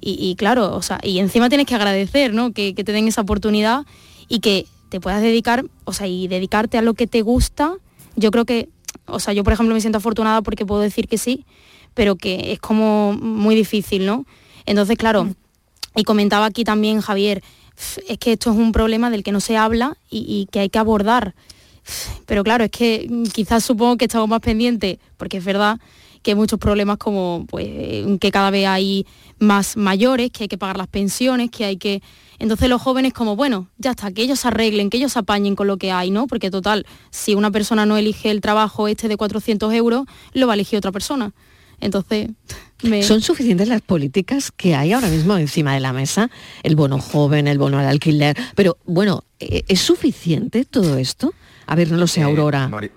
[0.00, 2.52] Y, y claro, o sea, y encima tienes que agradecer, ¿no?
[2.52, 3.84] Que, que te den esa oportunidad
[4.28, 7.74] y que te puedas dedicar, o sea, y dedicarte a lo que te gusta.
[8.16, 8.68] Yo creo que,
[9.06, 11.44] o sea, yo por ejemplo me siento afortunada porque puedo decir que sí,
[11.94, 14.26] pero que es como muy difícil, ¿no?
[14.66, 15.28] Entonces, claro,
[15.94, 17.42] y comentaba aquí también Javier,
[18.08, 20.68] es que esto es un problema del que no se habla y, y que hay
[20.68, 21.34] que abordar.
[22.26, 25.78] Pero claro, es que mm, quizás supongo que estamos más pendientes, porque es verdad
[26.22, 27.68] que hay muchos problemas como pues,
[28.20, 29.06] que cada vez hay
[29.40, 32.02] más mayores, que hay que pagar las pensiones, que hay que...
[32.38, 35.66] Entonces los jóvenes como, bueno, ya está, que ellos se arreglen, que ellos apañen con
[35.66, 36.26] lo que hay, ¿no?
[36.26, 40.52] Porque total, si una persona no elige el trabajo este de 400 euros, lo va
[40.52, 41.32] a elegir otra persona.
[41.80, 42.28] Entonces,
[42.82, 43.02] me...
[43.02, 46.30] ¿Son suficientes las políticas que hay ahora mismo encima de la mesa?
[46.62, 48.36] El bono joven, el bono al alquiler.
[48.54, 51.32] Pero bueno, ¿e- ¿es suficiente todo esto?
[51.66, 52.68] A ver, no lo sé, Aurora.
[52.68, 52.90] Mari-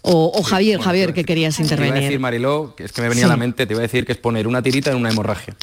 [0.00, 2.18] O, o Javier, bueno, Javier, que querías Te iba a decir, intervenir.
[2.20, 3.26] Mariló, que es que me venía Sí.
[3.26, 5.54] a la mente, te iba a decir que es poner una tirita en una hemorragia.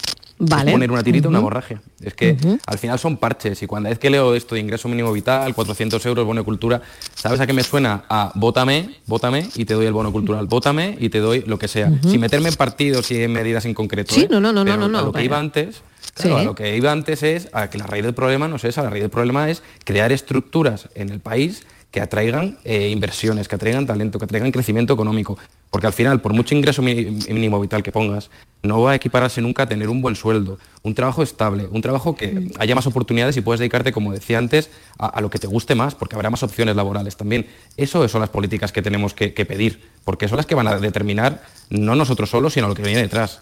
[0.42, 0.72] Vale.
[0.72, 1.82] Es poner una tirita en una hemorragia.
[2.02, 5.12] Es que al final son parches y cuando es que leo esto de ingreso mínimo
[5.12, 6.82] vital, 400 euros, bono cultura,
[7.16, 8.06] ¿sabes a qué me suena?
[8.08, 11.68] A bótame, bótame y te doy el bono cultural, bótame y te doy lo que
[11.68, 11.92] sea.
[12.04, 14.16] Sin meterme en partidos y en medidas en concreto.
[14.16, 14.28] Sí, ¿eh?
[14.32, 15.26] no, no, no, Pero no, no, a lo que vaya.
[15.26, 15.82] iba antes,
[16.14, 16.42] Claro, Sí.
[16.42, 18.82] a lo que iba antes es a que la raíz del problema no es esa,
[18.84, 23.56] la raíz del problema es crear estructuras en el país que atraigan eh, inversiones, que
[23.56, 25.38] atraigan talento, que atraigan crecimiento económico.
[25.72, 28.30] Porque al final, por mucho ingreso mínimo vital que pongas,
[28.64, 32.16] no va a equipararse nunca a tener un buen sueldo, un trabajo estable, un trabajo
[32.16, 35.48] que haya más oportunidades y puedes dedicarte, como decía antes, a, a lo que te
[35.48, 37.48] guste más, porque habrá más opciones laborales también.
[37.78, 40.78] Eso son las políticas que tenemos que, que pedir, porque son las que van a
[40.78, 43.42] determinar no nosotros solos, sino lo que viene detrás.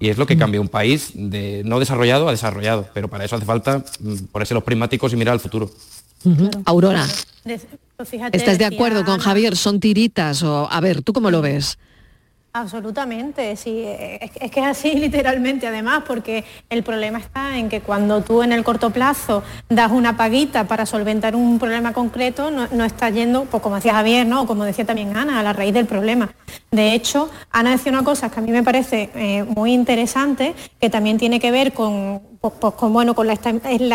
[0.00, 3.34] Y es lo que cambia un país de no desarrollado a desarrollado, pero para eso
[3.34, 5.70] hace falta mm, ponerse los prismáticos y mirar al futuro.
[6.64, 7.06] Aurora,
[7.96, 9.56] pues fíjate, ¿estás de acuerdo con Javier?
[9.56, 11.78] ¿Son tiritas o a ver, tú cómo lo ves?
[12.54, 17.82] Absolutamente, sí, es, es que es así literalmente además, porque el problema está en que
[17.82, 22.66] cuando tú en el corto plazo das una paguita para solventar un problema concreto, no,
[22.72, 24.46] no estás yendo, pues como decía Javier, ¿no?
[24.46, 26.30] Como decía también Ana, a la raíz del problema.
[26.70, 30.90] De hecho, Ana decía una cosa que a mí me parece eh, muy interesante, que
[30.90, 33.34] también tiene que ver con, pues, pues, bueno, con la,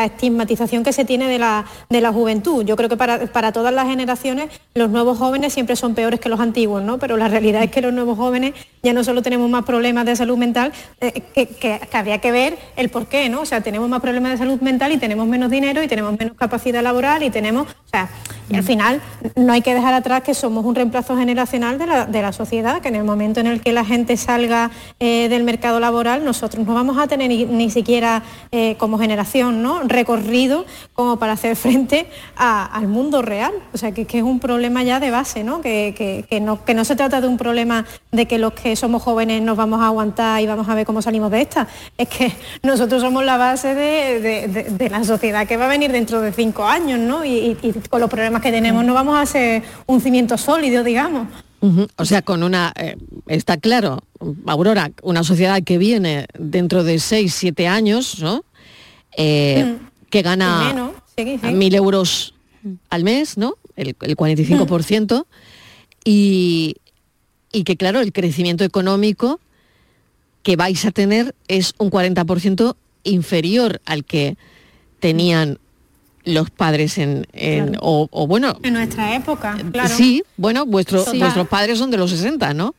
[0.06, 2.66] estigmatización que se tiene de la, de la juventud.
[2.66, 6.30] Yo creo que para, para todas las generaciones los nuevos jóvenes siempre son peores que
[6.30, 6.98] los antiguos, ¿no?
[6.98, 10.16] Pero la realidad es que los nuevos jóvenes ya no solo tenemos más problemas de
[10.16, 11.80] salud mental, eh, que, que-
[12.22, 13.42] que ver el por qué, ¿no?
[13.42, 16.36] O sea, tenemos más problemas de salud mental y tenemos menos dinero y tenemos menos
[16.38, 18.10] capacidad laboral y tenemos, o sea,
[18.50, 19.02] y al final
[19.36, 22.82] no hay que dejar atrás que somos un reemplazo generacional de la, de la sociedad,
[22.82, 24.70] que en el momento en el que la gente salga
[25.00, 28.22] eh, del mercado laboral, nosotros no vamos a tener ni, ni siquiera
[28.52, 29.82] eh, como generación, ¿no?
[29.84, 33.52] Recorrido como para hacer frente al mundo real.
[33.74, 35.62] O sea, que, que es un problema ya de base, ¿no?
[35.62, 35.94] Que,
[36.30, 36.64] que- no?
[36.66, 39.82] que no se trata de un problema de que los que somos jóvenes nos vamos
[39.82, 41.68] a aguantar y vamos a ver cómo salimos de esta.
[41.98, 42.32] Es que
[42.64, 46.66] nosotros somos la base de, de- la sociedad que va a venir dentro de cinco
[46.66, 47.24] años, ¿no?
[47.26, 51.28] Y- y con los problemas que tenemos no vamos a ser un cimiento sólido, digamos.
[51.96, 52.98] O sea, con una, eh,
[53.28, 54.04] está claro,
[54.48, 58.44] Aurora, una sociedad que viene dentro de 6, 7 años, ¿no?
[59.16, 59.78] Eh,
[60.10, 61.48] que Y gana menos, sí, sí.
[61.54, 62.34] mil euros
[62.90, 63.56] al mes, ¿no?
[63.78, 65.26] El, el 45%.
[66.04, 66.76] Y,
[67.54, 69.40] y que, claro, el crecimiento económico
[70.42, 74.36] que vais a tener es un 40% inferior al que
[75.00, 75.60] tenían
[76.26, 77.80] los padres en, en- Claro.
[77.84, 79.90] o, o bueno, En nuestra época, claro.
[79.90, 81.20] Sí, bueno, vuestros Total.
[81.20, 82.76] vuestros padres son de los 60, ¿no?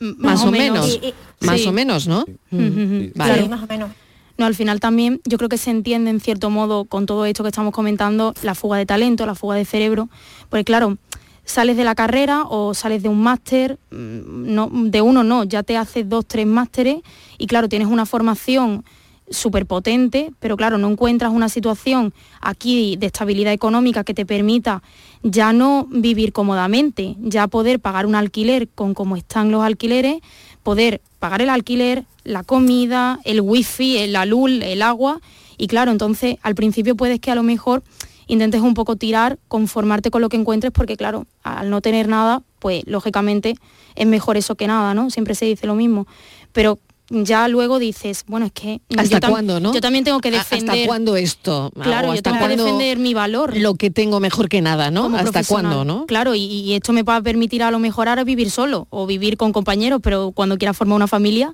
[0.00, 0.98] Más, o menos.
[1.02, 1.14] Y- y-
[1.46, 1.66] más sí.
[1.68, 2.24] o menos, ¿no?
[2.50, 3.42] Vale.
[3.42, 3.90] Sí, más o menos.
[4.36, 7.42] No, al final también yo creo que se entiende en cierto modo con todo esto
[7.44, 10.08] que estamos comentando, la fuga de talento, la fuga de cerebro,
[10.50, 10.98] porque claro,
[11.44, 15.62] sales de la carrera o sales de un máster, mm, no, de uno no, ya
[15.62, 16.96] te haces dos, tres másteres
[17.38, 18.84] y claro, tienes una formación
[19.30, 24.82] súper potente, pero claro, no encuentras una situación aquí de estabilidad económica que te permita
[25.22, 30.20] ya no vivir cómodamente, ya poder pagar un alquiler con cómo están los alquileres,
[30.62, 35.20] poder pagar el alquiler, la comida, el wifi, el- la luz, el agua.
[35.56, 37.82] Y claro, entonces al principio puedes que a lo mejor
[38.26, 42.42] intentes un poco tirar, conformarte con lo que encuentres, porque claro, al no tener nada,
[42.58, 43.54] pues lógicamente
[43.94, 45.10] es mejor eso que nada, ¿no?
[45.10, 46.06] Siempre se dice lo mismo.
[46.52, 46.78] Pero
[47.10, 49.74] ya luego dices, bueno, es que ¿Hasta yo cuándo, no?
[49.74, 50.70] Yo también tengo que ¿A- defender.
[50.74, 51.70] ¿Hasta cuándo esto?
[51.80, 53.56] Claro, ¿O yo hasta tengo que defender mi valor.
[53.56, 55.02] Lo que tengo mejor que nada, ¿no?
[55.02, 56.06] como ¿Hasta cuándo, no?
[56.06, 59.06] Claro, y, y esto me va a permitir a lo mejor ahora vivir solo o
[59.06, 61.52] vivir con compañeros, pero cuando quiera formar una familia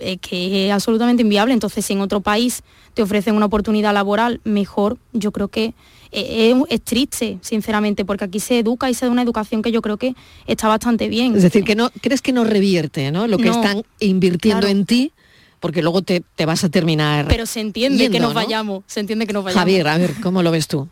[0.00, 1.54] es que es absolutamente inviable.
[1.54, 2.62] Entonces, si en otro país
[2.94, 5.74] te ofrecen una oportunidad laboral mejor, yo creo que
[6.12, 9.72] eh, es, es triste, sinceramente, porque aquí se educa y se da una educación que
[9.72, 10.14] yo creo que
[10.46, 11.34] está bastante bien.
[11.36, 13.26] Es decir, que no crees que no revierte, ¿no?
[13.26, 14.76] Lo que No, están invirtiendo claro.
[14.78, 15.12] en ti,
[15.60, 17.26] porque luego te, te vas a terminar.
[17.28, 18.34] Pero se entiende yendo, que nos ¿no?
[18.34, 19.60] vayamos, se entiende que nos vayamos.
[19.60, 20.88] Javier, a ver, ¿cómo lo ves tú?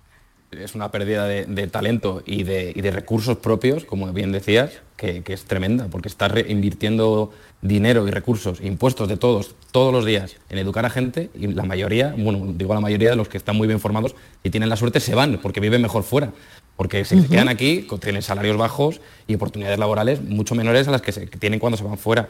[0.51, 4.71] Es una pérdida de, de talento y de, y de recursos propios, como bien decías,
[4.97, 7.33] que, que es tremenda, porque estás invirtiendo
[7.65, 11.63] dinero y recursos, impuestos de todos, todos los días, en educar a gente y la
[11.65, 14.77] mayoría, bueno, digo la mayoría de los que están muy bien formados y tienen la
[14.77, 16.33] suerte se van porque viven mejor fuera.
[16.77, 21.13] Porque se quedan aquí, tienen salarios bajos y oportunidades laborales mucho menores a las que,
[21.13, 22.29] se, que tienen cuando se van fuera.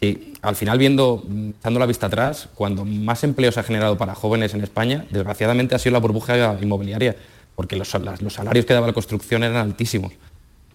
[0.00, 1.24] Sí, al final viendo,
[1.58, 5.74] echando la vista atrás, cuando más empleo se ha generado para jóvenes en España, desgraciadamente
[5.74, 7.16] ha sido la burbuja inmobiliaria,
[7.56, 10.12] porque los, los salarios que daba la construcción eran altísimos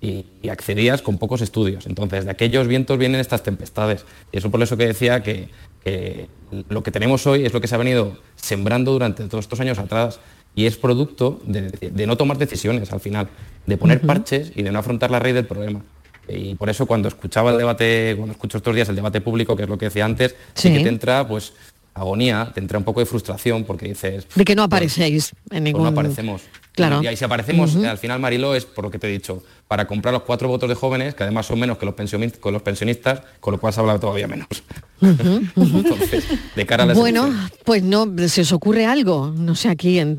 [0.02, 1.86] y, y accedías con pocos estudios.
[1.86, 4.04] Entonces, de aquellos vientos vienen estas tempestades.
[4.32, 5.48] Y eso por eso que decía que,
[5.84, 6.28] que
[6.70, 9.78] lo que tenemos hoy es lo que se ha venido sembrando durante todos estos años
[9.78, 10.20] atrás
[10.56, 13.30] y es producto de, de no tomar decisiones al final,
[13.66, 15.82] de poner parches y de no afrontar la raíz del problema.
[16.28, 19.64] Y por eso cuando escuchaba el debate, cuando escucho estos días el debate público, que
[19.64, 20.74] es lo que decía antes, sí, Sí.
[20.78, 21.54] que te entra pues
[21.94, 25.62] agonía, te entra un poco de frustración porque dices, De que no aparecéis en pues
[25.62, 25.84] ningún...
[25.84, 26.42] no aparecemos.
[26.74, 27.04] Claro.
[27.04, 29.88] Y ahí si aparecemos, al final Mariló es por lo que te he dicho, para
[29.88, 32.62] comprar los cuatro votos de jóvenes, que además son menos que los pensionistas, con los
[32.62, 34.48] pensionistas, con lo cual se habla todavía menos.
[35.02, 37.54] Entonces, de cara a las Bueno, elecciones.
[37.66, 40.18] pues no, se os ocurre algo, no sé, aquí en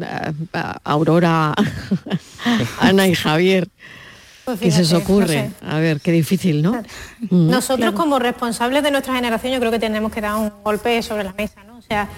[0.84, 1.55] Aurora,
[2.80, 3.68] Ana y Javier.
[4.44, 5.28] Pues ¿Qué se os no ocurre?
[5.28, 5.50] sé.
[5.64, 6.82] A ver, qué difícil, ¿no?
[7.30, 11.22] Nosotros como responsables de nuestra generación yo creo que tenemos que dar un golpe sobre
[11.24, 11.72] la mesa, ¿no?
[11.93, 12.09] Sea,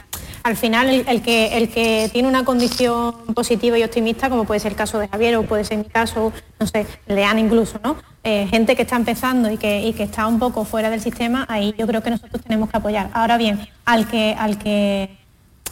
[0.44, 4.70] al final el, que, el que tiene una condición positiva y optimista, como puede ser
[4.70, 7.80] el caso de Javier o puede ser mi caso, no sé, el de Ana incluso,
[7.82, 7.96] ¿no?
[8.22, 11.44] Eh, gente que está empezando y que, y que está un poco fuera del sistema,
[11.48, 13.10] ahí yo creo que nosotros tenemos que apoyar.
[13.14, 15.18] Ahora bien, al que, al que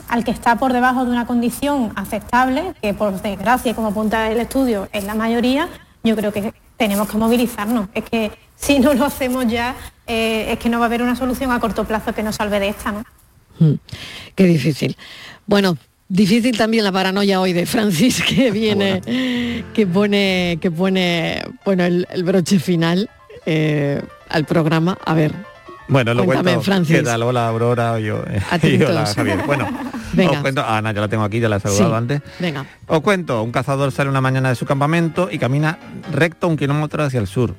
[0.08, 4.40] al que está por debajo de una condición aceptable, que por desgracia, como apunta el
[4.40, 5.68] estudio, es la mayoría,
[6.02, 7.88] yo creo que tenemos que movilizarnos.
[7.94, 9.76] Es que si no lo hacemos ya,
[10.08, 12.58] eh, es que no va a haber una solución a corto plazo que nos salve
[12.58, 13.04] de esta, ¿no?
[13.62, 13.74] Mm,
[14.34, 14.96] Qué difícil.
[15.46, 15.76] Bueno,
[16.08, 19.00] difícil también la paranoia hoy de Francis que viene,
[19.74, 23.08] que pone, que pone, bueno, el, el broche final
[23.46, 24.98] eh, al programa.
[25.04, 25.32] A ver,
[25.88, 26.62] Bueno, lo Cuéntame, cuento.
[26.64, 26.96] Francis.
[26.96, 27.22] ¿Qué tal?
[27.22, 27.98] Hola, Aurora.
[28.00, 28.40] Yo, eh,
[28.78, 29.42] y hola, Javier.
[29.46, 29.68] Bueno,
[30.14, 30.32] Venga.
[30.32, 30.62] os cuento.
[30.66, 31.96] Ah, Ana, ya la tengo aquí, ya la he saludado Sí.
[31.96, 32.22] antes.
[32.38, 32.66] venga.
[32.86, 35.78] Os cuento, un cazador sale una mañana de su campamento y camina
[36.12, 37.54] recto un kilómetro hacia el sur.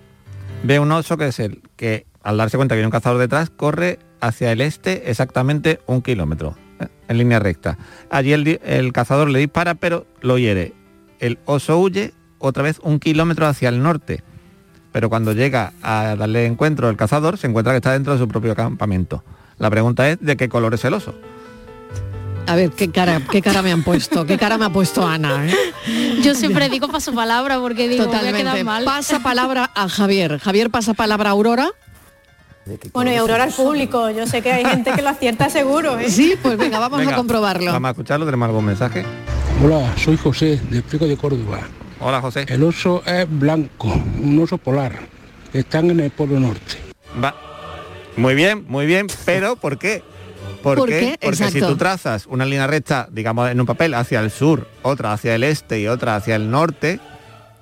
[0.64, 3.50] Ve un oso que es el que, al darse cuenta que hay un cazador detrás,
[3.50, 7.78] corre hacia el este exactamente un kilómetro, eh, en línea recta.
[8.10, 10.74] Allí el, el cazador le dispara, pero lo hiere.
[11.20, 14.24] El oso huye otra vez un kilómetro hacia el norte.
[14.94, 18.28] Pero cuando llega a darle encuentro el cazador, se encuentra que está dentro de su
[18.28, 19.24] propio campamento.
[19.58, 21.16] La pregunta es, ¿de qué color es el oso?
[22.48, 25.48] A ver, qué cara, qué cara me han puesto, qué cara me ha puesto Ana.
[25.48, 25.56] ¿eh?
[26.22, 28.52] Yo siempre digo paso palabra porque digo, voy a Totalmente.
[28.52, 28.86] quedar mal.
[28.86, 30.40] Pasa palabra a Javier.
[30.40, 31.72] Javier pasa palabra a Aurora.
[32.94, 36.10] Bueno, y Aurora al público, yo sé que hay gente que lo acierta seguro, ¿eh?
[36.10, 37.72] Sí, pues venga, vamos Venga, a comprobarlo.
[37.72, 39.04] Vamos a escucharlo, tenemos algún mensaje.
[39.64, 41.60] Hola, soy José, del Pico de Córdoba.
[42.00, 42.46] Hola, José.
[42.48, 43.88] El oso es blanco,
[44.22, 45.00] un oso polar.
[45.52, 46.78] Están en el Polo Norte.
[47.22, 47.36] Va.
[48.16, 50.04] Muy bien, muy bien, pero ¿por qué?
[50.62, 51.18] ¿Por, ¿Por qué?
[51.22, 55.12] Porque si tú trazas una línea recta, digamos, en un papel hacia el sur, otra
[55.12, 57.00] hacia el este y otra hacia el norte,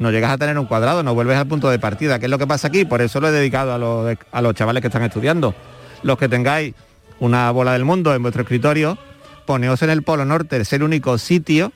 [0.01, 2.17] no llegas a tener un cuadrado, no vuelves al punto de partida.
[2.17, 2.85] ¿Qué es lo que pasa aquí?
[2.85, 5.53] Por eso lo he dedicado a los, a los chavales que están estudiando.
[6.01, 6.73] Los que tengáis
[7.19, 8.97] una bola del mundo en vuestro escritorio,
[9.45, 11.71] poneos en el Polo Norte, es el único sitio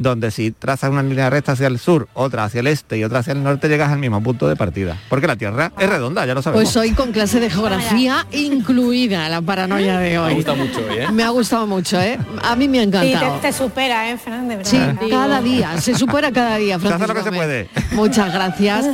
[0.00, 3.18] donde si trazas una línea recta hacia el sur, otra hacia el este y otra
[3.18, 4.96] hacia el norte, llegas al mismo punto de partida.
[5.10, 6.64] Porque la Tierra es redonda, ya lo sabemos.
[6.64, 10.30] Pues hoy con clase de geografía incluida la paranoia de hoy.
[10.30, 11.06] Me gusta mucho ¿eh?
[11.12, 12.18] Me ha gustado mucho, ¿eh?
[12.42, 13.34] A mí me ha Sí, encantado.
[13.40, 14.66] te, te supera, ¿eh, Fernández?
[14.66, 15.02] Sí, ¿verdad?
[15.10, 17.68] cada día, se supera cada día, Francisco lo que se puede.
[17.92, 18.86] Muchas gracias.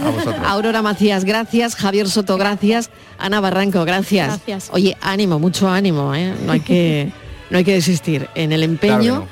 [0.42, 0.50] A.
[0.50, 1.76] Aurora Macías, gracias.
[1.76, 2.90] Javier Soto, gracias.
[3.18, 4.26] Ana Barranco, gracias.
[4.44, 4.70] Gracias.
[4.72, 6.34] Oye, ánimo, mucho ánimo, ¿eh?
[6.44, 7.12] No hay que,
[7.50, 9.28] no hay que desistir en el empeño Claro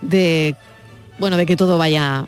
[0.00, 0.54] de,
[1.18, 2.26] bueno, de que todo vaya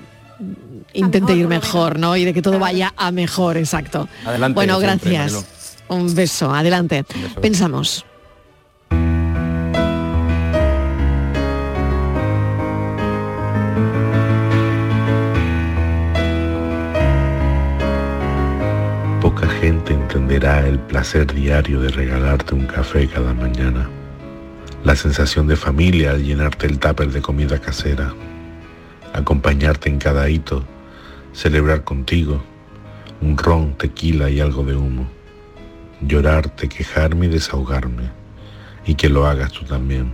[0.93, 2.17] intente ir mejor, ¿no?
[2.17, 4.09] Y de que todo vaya a mejor, exacto.
[4.25, 5.77] Adelante, Bueno, siempre, gracias.
[5.89, 7.05] Un beso, adelante.
[7.41, 8.05] Pensamos.
[19.21, 23.89] Poca gente entenderá el placer diario de regalarte un café cada mañana,
[24.83, 28.15] la sensación de familia al llenarte el tupper de comida casera,
[29.13, 30.65] acompañarte en cada hito,
[31.33, 32.43] celebrar contigo,
[33.21, 35.09] un ron, tequila y algo de humo,
[36.01, 38.11] llorarte, quejarme y desahogarme,
[38.87, 40.13] y que lo hagas tú también,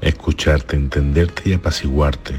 [0.00, 2.34] escucharte, entenderte y apaciguarte,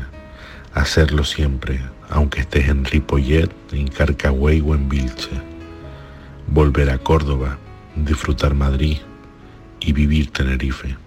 [0.74, 5.53] hacerlo siempre, aunque estés en Ripollet, en Carcagüey o en Vilche
[6.47, 7.57] volver a Córdoba,
[7.95, 8.97] disfrutar Madrid
[9.80, 11.02] y vivir Tenerife.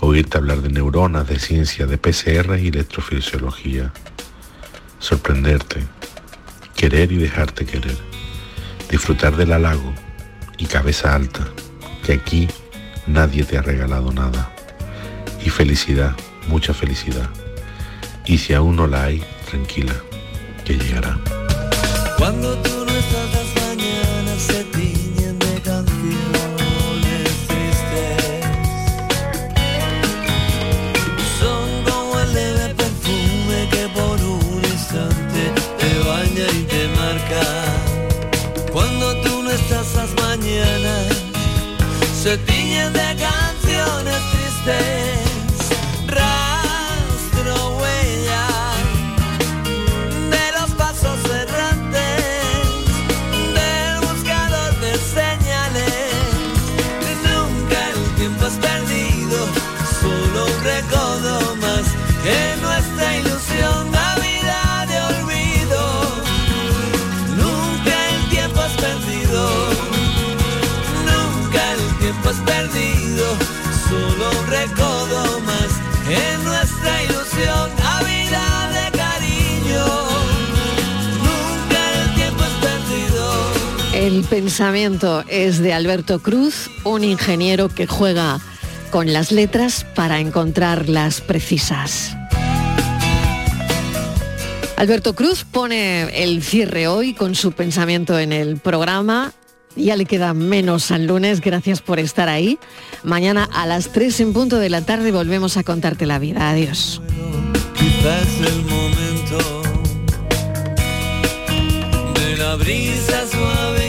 [0.00, 3.92] Oírte hablar de neuronas, de ciencia, de PCR y electrofisiología.
[4.98, 5.82] Sorprenderte,
[6.76, 7.96] querer y dejarte querer.
[8.90, 9.92] Disfrutar del halago
[10.58, 11.46] y cabeza alta,
[12.04, 12.48] que aquí
[13.06, 14.52] nadie te ha regalado nada.
[15.44, 16.14] Y felicidad,
[16.48, 17.28] mucha felicidad.
[18.24, 19.94] Y si aún no la hay, tranquila,
[20.64, 21.18] que llegará.
[22.18, 23.46] Cuando tú no estás las
[42.26, 45.15] se tiñen de canciones tristes
[72.46, 73.26] perdido,
[73.88, 75.70] solo un recodo más
[76.08, 77.70] en nuestra ilusión.
[77.86, 78.36] El es.
[83.92, 88.40] El pensamiento es de Alberto Cruz, un ingeniero que juega
[88.90, 92.16] con las letras para encontrarlas precisas.
[94.76, 99.32] Alberto Cruz pone el cierre hoy con su pensamiento en el programa.
[99.76, 102.58] Ya le queda menos al lunes, gracias por estar ahí.
[103.04, 106.50] Mañana a las 3 en punto de la tarde volvemos a contarte la vida.
[106.50, 107.02] Adiós.
[107.74, 109.62] Quizás el momento
[112.14, 113.85] de la brisa suave